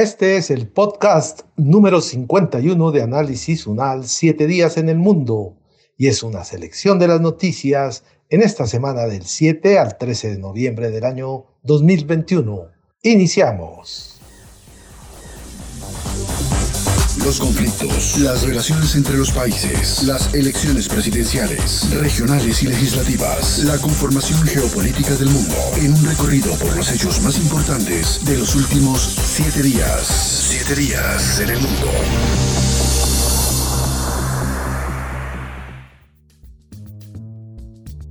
Este 0.00 0.38
es 0.38 0.50
el 0.50 0.66
podcast 0.66 1.42
número 1.56 2.00
51 2.00 2.90
de 2.90 3.02
Análisis 3.02 3.66
UNAL, 3.66 4.08
Siete 4.08 4.46
días 4.46 4.78
en 4.78 4.88
el 4.88 4.96
mundo, 4.96 5.58
y 5.98 6.06
es 6.06 6.22
una 6.22 6.42
selección 6.42 6.98
de 6.98 7.06
las 7.06 7.20
noticias 7.20 8.02
en 8.30 8.40
esta 8.40 8.66
semana 8.66 9.04
del 9.04 9.26
7 9.26 9.78
al 9.78 9.98
13 9.98 10.30
de 10.30 10.38
noviembre 10.38 10.90
del 10.90 11.04
año 11.04 11.44
2021. 11.64 12.68
Iniciamos. 13.02 14.19
Los 17.24 17.38
conflictos, 17.38 18.18
las 18.18 18.42
relaciones 18.42 18.96
entre 18.96 19.16
los 19.16 19.30
países, 19.30 20.02
las 20.04 20.32
elecciones 20.34 20.88
presidenciales, 20.88 21.88
regionales 21.94 22.62
y 22.62 22.66
legislativas, 22.66 23.60
la 23.64 23.78
conformación 23.78 24.40
geopolítica 24.42 25.14
del 25.14 25.28
mundo, 25.28 25.54
en 25.76 25.92
un 25.92 26.04
recorrido 26.06 26.52
por 26.56 26.74
los 26.76 26.90
hechos 26.90 27.20
más 27.22 27.38
importantes 27.38 28.24
de 28.24 28.38
los 28.38 28.54
últimos 28.56 29.00
siete 29.00 29.62
días. 29.62 30.06
Siete 30.48 30.74
días 30.80 31.40
en 31.40 31.50
el 31.50 31.60
mundo. 31.60 31.86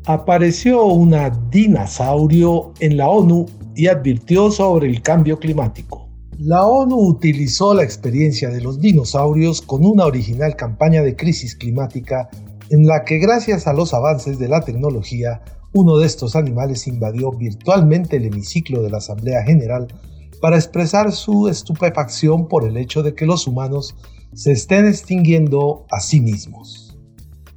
Apareció 0.05 0.85
una 0.85 1.30
dinosaurio 1.49 2.73
en 2.80 2.97
la 2.97 3.09
ONU 3.09 3.47
y 3.75 3.87
advirtió 3.87 4.49
sobre 4.52 4.87
el 4.87 5.02
cambio 5.02 5.39
climático. 5.39 6.08
La 6.41 6.65
ONU 6.65 6.95
utilizó 6.95 7.73
la 7.73 7.83
experiencia 7.83 8.49
de 8.49 8.61
los 8.61 8.79
dinosaurios 8.79 9.61
con 9.61 9.85
una 9.85 10.05
original 10.05 10.55
campaña 10.55 11.01
de 11.01 11.17
crisis 11.17 11.53
climática 11.53 12.29
en 12.69 12.87
la 12.87 13.03
que 13.03 13.17
gracias 13.17 13.67
a 13.67 13.73
los 13.73 13.93
avances 13.93 14.39
de 14.39 14.47
la 14.47 14.61
tecnología, 14.61 15.41
uno 15.73 15.97
de 15.97 16.05
estos 16.05 16.37
animales 16.37 16.87
invadió 16.87 17.33
virtualmente 17.33 18.15
el 18.15 18.27
hemiciclo 18.27 18.81
de 18.81 18.89
la 18.89 18.99
Asamblea 18.99 19.43
General 19.43 19.87
para 20.39 20.55
expresar 20.55 21.11
su 21.11 21.49
estupefacción 21.49 22.47
por 22.47 22.65
el 22.65 22.77
hecho 22.77 23.03
de 23.03 23.15
que 23.15 23.25
los 23.25 23.45
humanos 23.45 23.97
se 24.33 24.53
estén 24.53 24.87
extinguiendo 24.87 25.87
a 25.91 25.99
sí 25.99 26.21
mismos. 26.21 26.97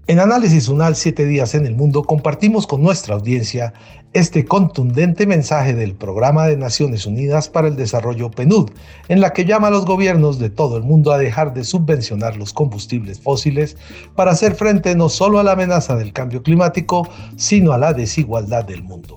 En 0.08 0.19
Análisis 0.19 0.69
Unal 0.69 0.96
7 0.96 1.24
días 1.27 1.55
en 1.55 1.67
el 1.67 1.77
mundo 1.77 2.02
compartimos 2.02 2.67
con 2.67 2.83
nuestra 2.83 3.14
audiencia 3.14 3.74
este 4.12 4.44
contundente 4.44 5.27
mensaje 5.27 5.74
del 5.74 5.94
Programa 5.94 6.46
de 6.46 6.56
Naciones 6.56 7.06
Unidas 7.06 7.48
para 7.48 7.68
el 7.68 7.77
Desarrollo 7.77 8.30
PNUD, 8.30 8.70
en 9.08 9.20
la 9.20 9.32
que 9.32 9.44
llama 9.44 9.68
a 9.68 9.70
los 9.70 9.86
gobiernos 9.86 10.38
de 10.38 10.50
todo 10.50 10.77
el 10.77 10.82
mundo 10.82 11.12
a 11.12 11.18
dejar 11.18 11.55
de 11.55 11.64
subvencionar 11.64 12.36
los 12.36 12.52
combustibles 12.52 13.20
fósiles 13.20 13.77
para 14.14 14.33
hacer 14.33 14.55
frente 14.55 14.94
no 14.94 15.08
solo 15.08 15.38
a 15.38 15.42
la 15.42 15.52
amenaza 15.52 15.96
del 15.96 16.12
cambio 16.12 16.42
climático, 16.42 17.08
sino 17.36 17.72
a 17.72 17.78
la 17.78 17.92
desigualdad 17.92 18.64
del 18.64 18.83
mundo. 18.83 19.16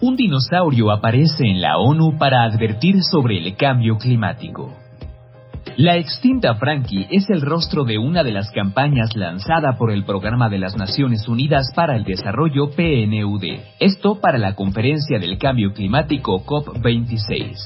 Un 0.00 0.16
dinosaurio 0.16 0.92
aparece 0.92 1.44
en 1.44 1.60
la 1.60 1.76
ONU 1.76 2.18
para 2.18 2.44
advertir 2.44 3.02
sobre 3.02 3.38
el 3.38 3.56
cambio 3.56 3.98
climático. 3.98 4.72
La 5.78 5.96
extinta 5.96 6.56
Frankie 6.56 7.06
es 7.08 7.30
el 7.30 7.40
rostro 7.40 7.84
de 7.84 7.98
una 7.98 8.24
de 8.24 8.32
las 8.32 8.50
campañas 8.50 9.14
lanzada 9.14 9.78
por 9.78 9.92
el 9.92 10.02
Programa 10.02 10.48
de 10.48 10.58
las 10.58 10.76
Naciones 10.76 11.28
Unidas 11.28 11.70
para 11.72 11.94
el 11.94 12.02
Desarrollo 12.02 12.70
PNUD, 12.70 13.44
esto 13.78 14.20
para 14.20 14.38
la 14.38 14.56
Conferencia 14.56 15.20
del 15.20 15.38
Cambio 15.38 15.72
Climático 15.72 16.44
COP26. 16.44 17.58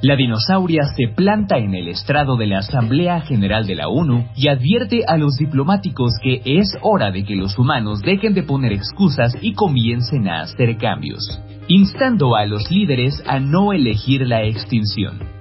La 0.00 0.16
dinosauria 0.16 0.84
se 0.96 1.08
planta 1.08 1.58
en 1.58 1.74
el 1.74 1.88
estrado 1.88 2.38
de 2.38 2.46
la 2.46 2.60
Asamblea 2.60 3.20
General 3.20 3.66
de 3.66 3.74
la 3.74 3.88
ONU 3.88 4.24
y 4.34 4.48
advierte 4.48 5.04
a 5.06 5.18
los 5.18 5.36
diplomáticos 5.36 6.12
que 6.22 6.40
es 6.46 6.78
hora 6.80 7.10
de 7.10 7.26
que 7.26 7.36
los 7.36 7.58
humanos 7.58 8.00
dejen 8.00 8.32
de 8.32 8.44
poner 8.44 8.72
excusas 8.72 9.36
y 9.42 9.52
comiencen 9.52 10.28
a 10.28 10.40
hacer 10.40 10.78
cambios, 10.78 11.42
instando 11.68 12.36
a 12.36 12.46
los 12.46 12.70
líderes 12.70 13.22
a 13.26 13.38
no 13.38 13.74
elegir 13.74 14.26
la 14.26 14.44
extinción. 14.44 15.37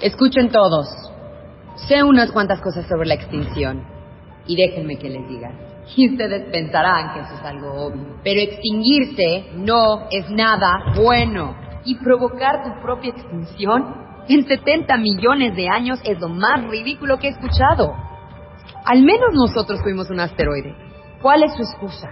Escuchen 0.00 0.50
todos. 0.50 0.86
Sé 1.88 2.02
unas 2.02 2.30
cuantas 2.30 2.60
cosas 2.60 2.86
sobre 2.86 3.08
la 3.08 3.14
extinción. 3.14 3.84
Y 4.46 4.56
déjenme 4.56 4.96
que 4.96 5.08
les 5.08 5.28
diga. 5.28 5.50
Y 5.96 6.10
ustedes 6.10 6.50
pensarán 6.52 7.14
que 7.14 7.20
eso 7.20 7.34
es 7.34 7.44
algo 7.44 7.72
obvio. 7.86 8.18
Pero 8.22 8.40
extinguirse 8.40 9.46
no 9.54 10.06
es 10.10 10.30
nada 10.30 10.92
bueno. 10.94 11.56
Y 11.84 11.96
provocar 11.96 12.62
tu 12.62 12.80
propia 12.82 13.10
extinción 13.10 13.94
en 14.28 14.46
70 14.46 14.96
millones 14.98 15.56
de 15.56 15.68
años 15.68 16.00
es 16.04 16.20
lo 16.20 16.28
más 16.28 16.64
ridículo 16.68 17.18
que 17.18 17.28
he 17.28 17.30
escuchado. 17.30 17.94
Al 18.84 19.02
menos 19.02 19.30
nosotros 19.32 19.80
fuimos 19.82 20.10
un 20.10 20.20
asteroide. 20.20 20.76
¿Cuál 21.22 21.42
es 21.42 21.54
su 21.54 21.62
excusa? 21.62 22.10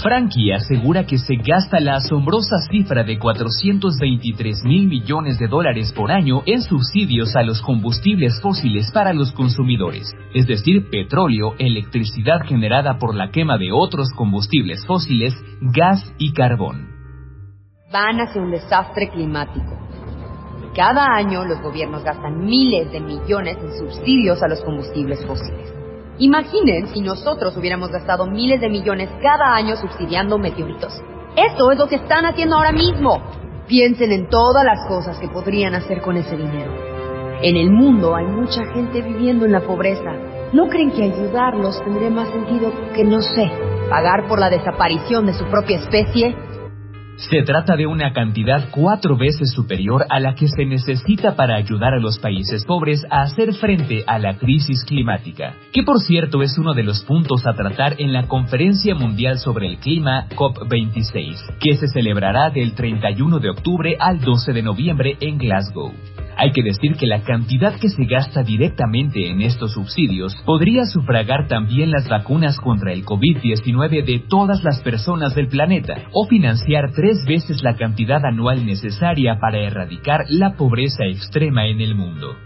Frankie 0.00 0.52
asegura 0.52 1.04
que 1.04 1.18
se 1.18 1.36
gasta 1.36 1.78
la 1.78 1.96
asombrosa 1.96 2.56
cifra 2.70 3.04
de 3.04 3.18
423 3.18 4.64
mil 4.64 4.88
millones 4.88 5.38
de 5.38 5.48
dólares 5.48 5.92
por 5.92 6.10
año 6.10 6.42
en 6.46 6.62
subsidios 6.62 7.36
a 7.36 7.42
los 7.42 7.60
combustibles 7.60 8.40
fósiles 8.40 8.90
para 8.90 9.12
los 9.12 9.32
consumidores, 9.32 10.10
es 10.34 10.46
decir, 10.46 10.88
petróleo, 10.90 11.54
electricidad 11.58 12.40
generada 12.46 12.98
por 12.98 13.14
la 13.14 13.30
quema 13.30 13.58
de 13.58 13.70
otros 13.70 14.08
combustibles 14.16 14.84
fósiles, 14.86 15.34
gas 15.60 16.02
y 16.18 16.32
carbón. 16.32 16.88
Van 17.92 18.20
hacia 18.20 18.40
un 18.40 18.50
desastre 18.50 19.10
climático. 19.10 19.78
Cada 20.74 21.04
año 21.14 21.44
los 21.44 21.60
gobiernos 21.60 22.02
gastan 22.02 22.46
miles 22.46 22.90
de 22.90 23.00
millones 23.00 23.58
en 23.58 23.78
subsidios 23.78 24.42
a 24.42 24.48
los 24.48 24.62
combustibles 24.62 25.24
fósiles. 25.26 25.81
Imaginen 26.22 26.86
si 26.94 27.00
nosotros 27.00 27.56
hubiéramos 27.56 27.90
gastado 27.90 28.26
miles 28.26 28.60
de 28.60 28.68
millones 28.68 29.10
cada 29.20 29.56
año 29.56 29.74
subsidiando 29.74 30.38
meteoritos. 30.38 30.92
Esto 31.34 31.72
es 31.72 31.78
lo 31.78 31.88
que 31.88 31.96
están 31.96 32.26
haciendo 32.26 32.54
ahora 32.54 32.70
mismo. 32.70 33.20
Piensen 33.66 34.12
en 34.12 34.28
todas 34.28 34.64
las 34.64 34.86
cosas 34.86 35.18
que 35.18 35.26
podrían 35.26 35.74
hacer 35.74 36.00
con 36.00 36.16
ese 36.16 36.36
dinero. 36.36 36.70
En 37.42 37.56
el 37.56 37.72
mundo 37.72 38.14
hay 38.14 38.26
mucha 38.26 38.64
gente 38.72 39.02
viviendo 39.02 39.46
en 39.46 39.50
la 39.50 39.62
pobreza. 39.62 40.12
¿No 40.52 40.68
creen 40.68 40.92
que 40.92 41.02
ayudarlos 41.02 41.82
tendría 41.82 42.10
más 42.10 42.28
sentido 42.28 42.70
que, 42.94 43.02
no 43.02 43.20
sé, 43.20 43.50
pagar 43.90 44.28
por 44.28 44.38
la 44.38 44.48
desaparición 44.48 45.26
de 45.26 45.32
su 45.32 45.44
propia 45.46 45.78
especie? 45.78 46.36
Se 47.30 47.42
trata 47.42 47.76
de 47.76 47.86
una 47.86 48.12
cantidad 48.12 48.68
cuatro 48.70 49.16
veces 49.16 49.52
superior 49.52 50.04
a 50.10 50.18
la 50.18 50.34
que 50.34 50.48
se 50.48 50.64
necesita 50.64 51.36
para 51.36 51.56
ayudar 51.56 51.94
a 51.94 52.00
los 52.00 52.18
países 52.18 52.64
pobres 52.64 53.04
a 53.10 53.22
hacer 53.22 53.54
frente 53.54 54.02
a 54.06 54.18
la 54.18 54.38
crisis 54.38 54.84
climática, 54.84 55.54
que 55.72 55.84
por 55.84 56.00
cierto 56.00 56.42
es 56.42 56.58
uno 56.58 56.74
de 56.74 56.82
los 56.82 57.02
puntos 57.04 57.46
a 57.46 57.52
tratar 57.52 57.94
en 57.98 58.12
la 58.12 58.26
Conferencia 58.26 58.96
Mundial 58.96 59.38
sobre 59.38 59.68
el 59.68 59.78
Clima 59.78 60.26
COP26, 60.30 61.58
que 61.60 61.76
se 61.76 61.86
celebrará 61.88 62.50
del 62.50 62.74
31 62.74 63.38
de 63.38 63.50
octubre 63.50 63.96
al 64.00 64.20
12 64.20 64.52
de 64.52 64.62
noviembre 64.62 65.16
en 65.20 65.38
Glasgow. 65.38 65.92
Hay 66.36 66.50
que 66.52 66.62
decir 66.62 66.96
que 66.96 67.06
la 67.06 67.22
cantidad 67.22 67.78
que 67.78 67.88
se 67.88 68.04
gasta 68.04 68.42
directamente 68.42 69.28
en 69.28 69.42
estos 69.42 69.72
subsidios 69.72 70.34
podría 70.44 70.86
sufragar 70.86 71.46
también 71.46 71.90
las 71.90 72.08
vacunas 72.08 72.58
contra 72.58 72.92
el 72.92 73.04
COVID-19 73.04 74.04
de 74.04 74.24
todas 74.28 74.64
las 74.64 74.80
personas 74.80 75.34
del 75.34 75.48
planeta 75.48 75.94
o 76.12 76.26
financiar 76.26 76.92
tres 76.94 77.11
veces 77.26 77.62
la 77.62 77.76
cantidad 77.76 78.24
anual 78.24 78.64
necesaria 78.66 79.38
para 79.40 79.58
erradicar 79.58 80.24
la 80.28 80.56
pobreza 80.56 81.04
extrema 81.04 81.66
en 81.66 81.80
el 81.80 81.94
mundo. 81.94 82.36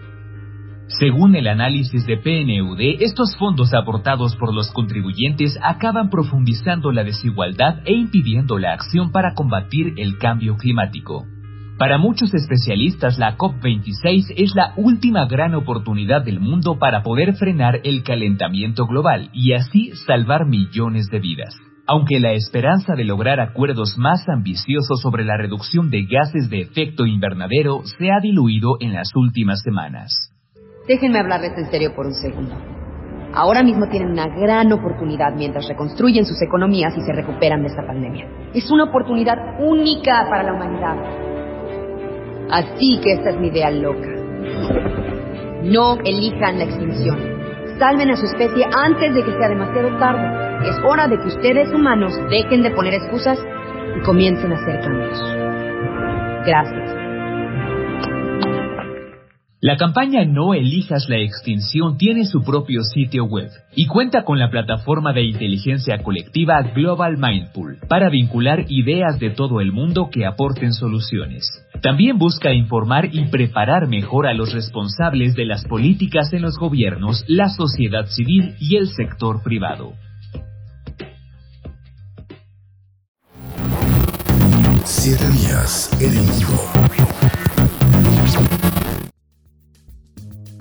Según 0.89 1.35
el 1.35 1.49
análisis 1.49 2.07
de 2.07 2.17
PNUD, 2.17 2.81
estos 3.01 3.37
fondos 3.37 3.75
aportados 3.75 4.37
por 4.37 4.55
los 4.55 4.71
contribuyentes 4.71 5.59
acaban 5.61 6.11
profundizando 6.11 6.93
la 6.93 7.03
desigualdad 7.03 7.81
e 7.85 7.93
impidiendo 7.93 8.59
la 8.59 8.73
acción 8.73 9.11
para 9.11 9.35
combatir 9.35 9.95
el 9.97 10.19
cambio 10.19 10.57
climático. 10.57 11.27
Para 11.77 11.99
muchos 11.99 12.33
especialistas, 12.33 13.19
la 13.19 13.37
COP26 13.37 14.33
es 14.37 14.55
la 14.55 14.73
última 14.77 15.27
gran 15.27 15.55
oportunidad 15.55 16.25
del 16.25 16.41
mundo 16.41 16.79
para 16.79 17.03
poder 17.03 17.35
frenar 17.35 17.81
el 17.85 18.03
calentamiento 18.03 18.87
global 18.87 19.29
y 19.35 19.53
así 19.53 19.91
salvar 20.07 20.47
millones 20.47 21.09
de 21.11 21.19
vidas. 21.19 21.66
Aunque 21.89 22.19
la 22.19 22.33
esperanza 22.33 22.95
de 22.97 23.05
lograr 23.05 23.39
acuerdos 23.39 23.97
más 23.97 24.29
ambiciosos 24.29 25.01
sobre 25.01 25.25
la 25.25 25.37
reducción 25.37 25.89
de 25.89 26.03
gases 26.03 26.51
de 26.51 26.61
efecto 26.63 27.07
invernadero 27.07 27.83
se 27.85 28.11
ha 28.11 28.19
diluido 28.21 28.77
en 28.81 28.93
las 28.93 29.15
últimas 29.15 29.63
semanas. 29.63 30.33
Déjenme 30.89 31.21
hablarles 31.21 31.53
en 31.57 31.71
serio 31.71 31.95
por 31.95 32.07
un 32.07 32.15
segundo. 32.15 32.55
Ahora 33.33 33.63
mismo 33.63 33.87
tienen 33.89 34.11
una 34.11 34.27
gran 34.27 34.73
oportunidad 34.73 35.35
mientras 35.37 35.69
reconstruyen 35.69 36.25
sus 36.25 36.41
economías 36.43 36.93
y 36.97 37.03
se 37.03 37.13
recuperan 37.13 37.63
de 37.63 37.69
esta 37.69 37.87
pandemia. 37.87 38.27
Es 38.53 38.69
una 38.71 38.85
oportunidad 38.85 39.37
única 39.61 40.27
para 40.29 40.43
la 40.43 40.55
humanidad. 40.55 40.97
Así 42.51 42.99
que 43.03 43.13
esta 43.13 43.31
es 43.31 43.39
mi 43.39 43.49
idea 43.49 43.71
loca. 43.71 44.09
No 45.63 45.99
elijan 46.05 46.59
la 46.59 46.65
extinción. 46.65 47.19
Salven 47.79 48.11
a 48.11 48.17
su 48.17 48.25
especie 48.25 48.65
antes 48.73 49.15
de 49.15 49.23
que 49.23 49.33
sea 49.33 49.49
demasiado 49.49 49.99
tarde. 49.99 50.46
Es 50.65 50.77
hora 50.85 51.09
de 51.09 51.19
que 51.19 51.29
ustedes 51.29 51.73
humanos 51.73 52.13
dejen 52.31 52.63
de 52.63 52.71
poner 52.71 52.95
excusas 52.95 53.39
y 53.97 54.03
comiencen 54.03 54.53
a 54.53 54.57
hacer 54.57 54.81
cambios. 54.81 55.21
Gracias. 56.47 57.07
La 59.61 59.77
campaña 59.77 60.25
No 60.25 60.55
elijas 60.55 61.09
la 61.09 61.17
extinción 61.17 61.97
tiene 61.97 62.25
su 62.27 62.45
propio 62.45 62.83
sitio 62.83 63.25
web 63.25 63.49
y 63.75 63.87
cuenta 63.87 64.23
con 64.23 64.39
la 64.39 64.51
plataforma 64.51 65.13
de 65.13 65.23
inteligencia 65.23 66.03
colectiva 66.03 66.63
Global 66.75 67.17
Mindpool 67.17 67.79
para 67.89 68.11
vincular 68.11 68.67
ideas 68.69 69.19
de 69.19 69.31
todo 69.31 69.61
el 69.61 69.73
mundo 69.73 70.09
que 70.13 70.27
aporten 70.27 70.73
soluciones. 70.73 71.49
También 71.83 72.19
busca 72.19 72.53
informar 72.53 73.09
y 73.13 73.25
preparar 73.27 73.89
mejor 73.89 74.27
a 74.27 74.35
los 74.35 74.53
responsables 74.53 75.35
de 75.35 75.47
las 75.47 75.65
políticas 75.65 76.33
en 76.33 76.43
los 76.43 76.59
gobiernos, 76.59 77.25
la 77.27 77.49
sociedad 77.49 78.07
civil 78.07 78.55
y 78.61 78.77
el 78.77 78.89
sector 78.89 79.43
privado. 79.43 79.95
Siete 84.89 85.29
días 85.31 85.91
en 86.01 86.25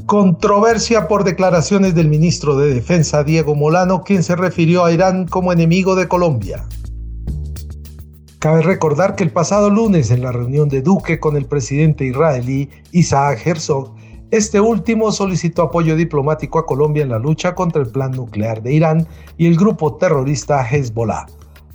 Controversia 0.08 1.08
por 1.08 1.24
declaraciones 1.24 1.94
del 1.94 2.08
ministro 2.08 2.58
de 2.58 2.74
Defensa 2.74 3.24
Diego 3.24 3.54
Molano, 3.54 4.04
quien 4.04 4.24
se 4.24 4.36
refirió 4.36 4.84
a 4.84 4.92
Irán 4.92 5.28
como 5.28 5.54
enemigo 5.54 5.96
de 5.96 6.08
Colombia. 6.08 6.66
Cabe 8.40 8.64
recordar 8.64 9.16
que 9.16 9.24
el 9.24 9.32
pasado 9.32 9.70
lunes 9.70 10.10
en 10.10 10.24
la 10.24 10.32
reunión 10.32 10.70
de 10.70 10.82
Duque 10.82 11.20
con 11.20 11.38
el 11.38 11.46
presidente 11.46 12.06
israelí 12.06 12.72
Isaac 12.94 13.46
Herzog, 13.46 13.94
este 14.32 14.60
último 14.60 15.12
solicitó 15.12 15.62
apoyo 15.62 15.96
diplomático 15.96 16.58
a 16.58 16.66
Colombia 16.66 17.04
en 17.04 17.10
la 17.10 17.20
lucha 17.20 17.54
contra 17.54 17.84
el 17.84 17.90
plan 17.90 18.10
nuclear 18.10 18.64
de 18.64 18.74
Irán 18.74 19.08
y 19.38 19.46
el 19.46 19.56
grupo 19.56 19.98
terrorista 19.98 20.68
Hezbollah. 20.68 21.28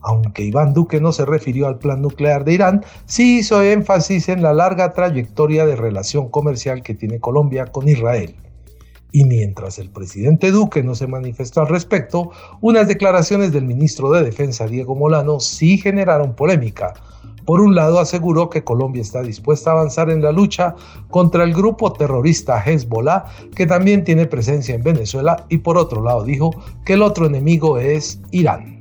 Aunque 0.02 0.44
Iván 0.44 0.72
Duque 0.72 1.00
no 1.00 1.12
se 1.12 1.26
refirió 1.26 1.66
al 1.66 1.78
plan 1.78 2.00
nuclear 2.00 2.44
de 2.44 2.54
Irán, 2.54 2.84
sí 3.06 3.38
hizo 3.38 3.62
énfasis 3.62 4.28
en 4.28 4.42
la 4.42 4.52
larga 4.52 4.92
trayectoria 4.92 5.66
de 5.66 5.76
relación 5.76 6.28
comercial 6.28 6.82
que 6.82 6.94
tiene 6.94 7.20
Colombia 7.20 7.66
con 7.66 7.88
Israel. 7.88 8.34
Y 9.12 9.24
mientras 9.24 9.78
el 9.78 9.90
presidente 9.90 10.52
Duque 10.52 10.82
no 10.82 10.94
se 10.94 11.06
manifestó 11.06 11.60
al 11.60 11.68
respecto, 11.68 12.30
unas 12.60 12.86
declaraciones 12.86 13.52
del 13.52 13.64
ministro 13.64 14.10
de 14.12 14.22
Defensa 14.22 14.66
Diego 14.66 14.94
Molano 14.94 15.40
sí 15.40 15.78
generaron 15.78 16.34
polémica. 16.34 16.94
Por 17.44 17.60
un 17.60 17.74
lado 17.74 17.98
aseguró 17.98 18.48
que 18.48 18.62
Colombia 18.62 19.02
está 19.02 19.22
dispuesta 19.22 19.70
a 19.70 19.72
avanzar 19.74 20.10
en 20.10 20.22
la 20.22 20.30
lucha 20.30 20.76
contra 21.08 21.42
el 21.42 21.52
grupo 21.52 21.92
terrorista 21.92 22.62
Hezbollah, 22.64 23.24
que 23.56 23.66
también 23.66 24.04
tiene 24.04 24.26
presencia 24.26 24.74
en 24.74 24.82
Venezuela, 24.82 25.44
y 25.48 25.58
por 25.58 25.76
otro 25.76 26.02
lado 26.02 26.22
dijo 26.22 26.50
que 26.84 26.92
el 26.92 27.02
otro 27.02 27.26
enemigo 27.26 27.78
es 27.78 28.20
Irán. 28.30 28.79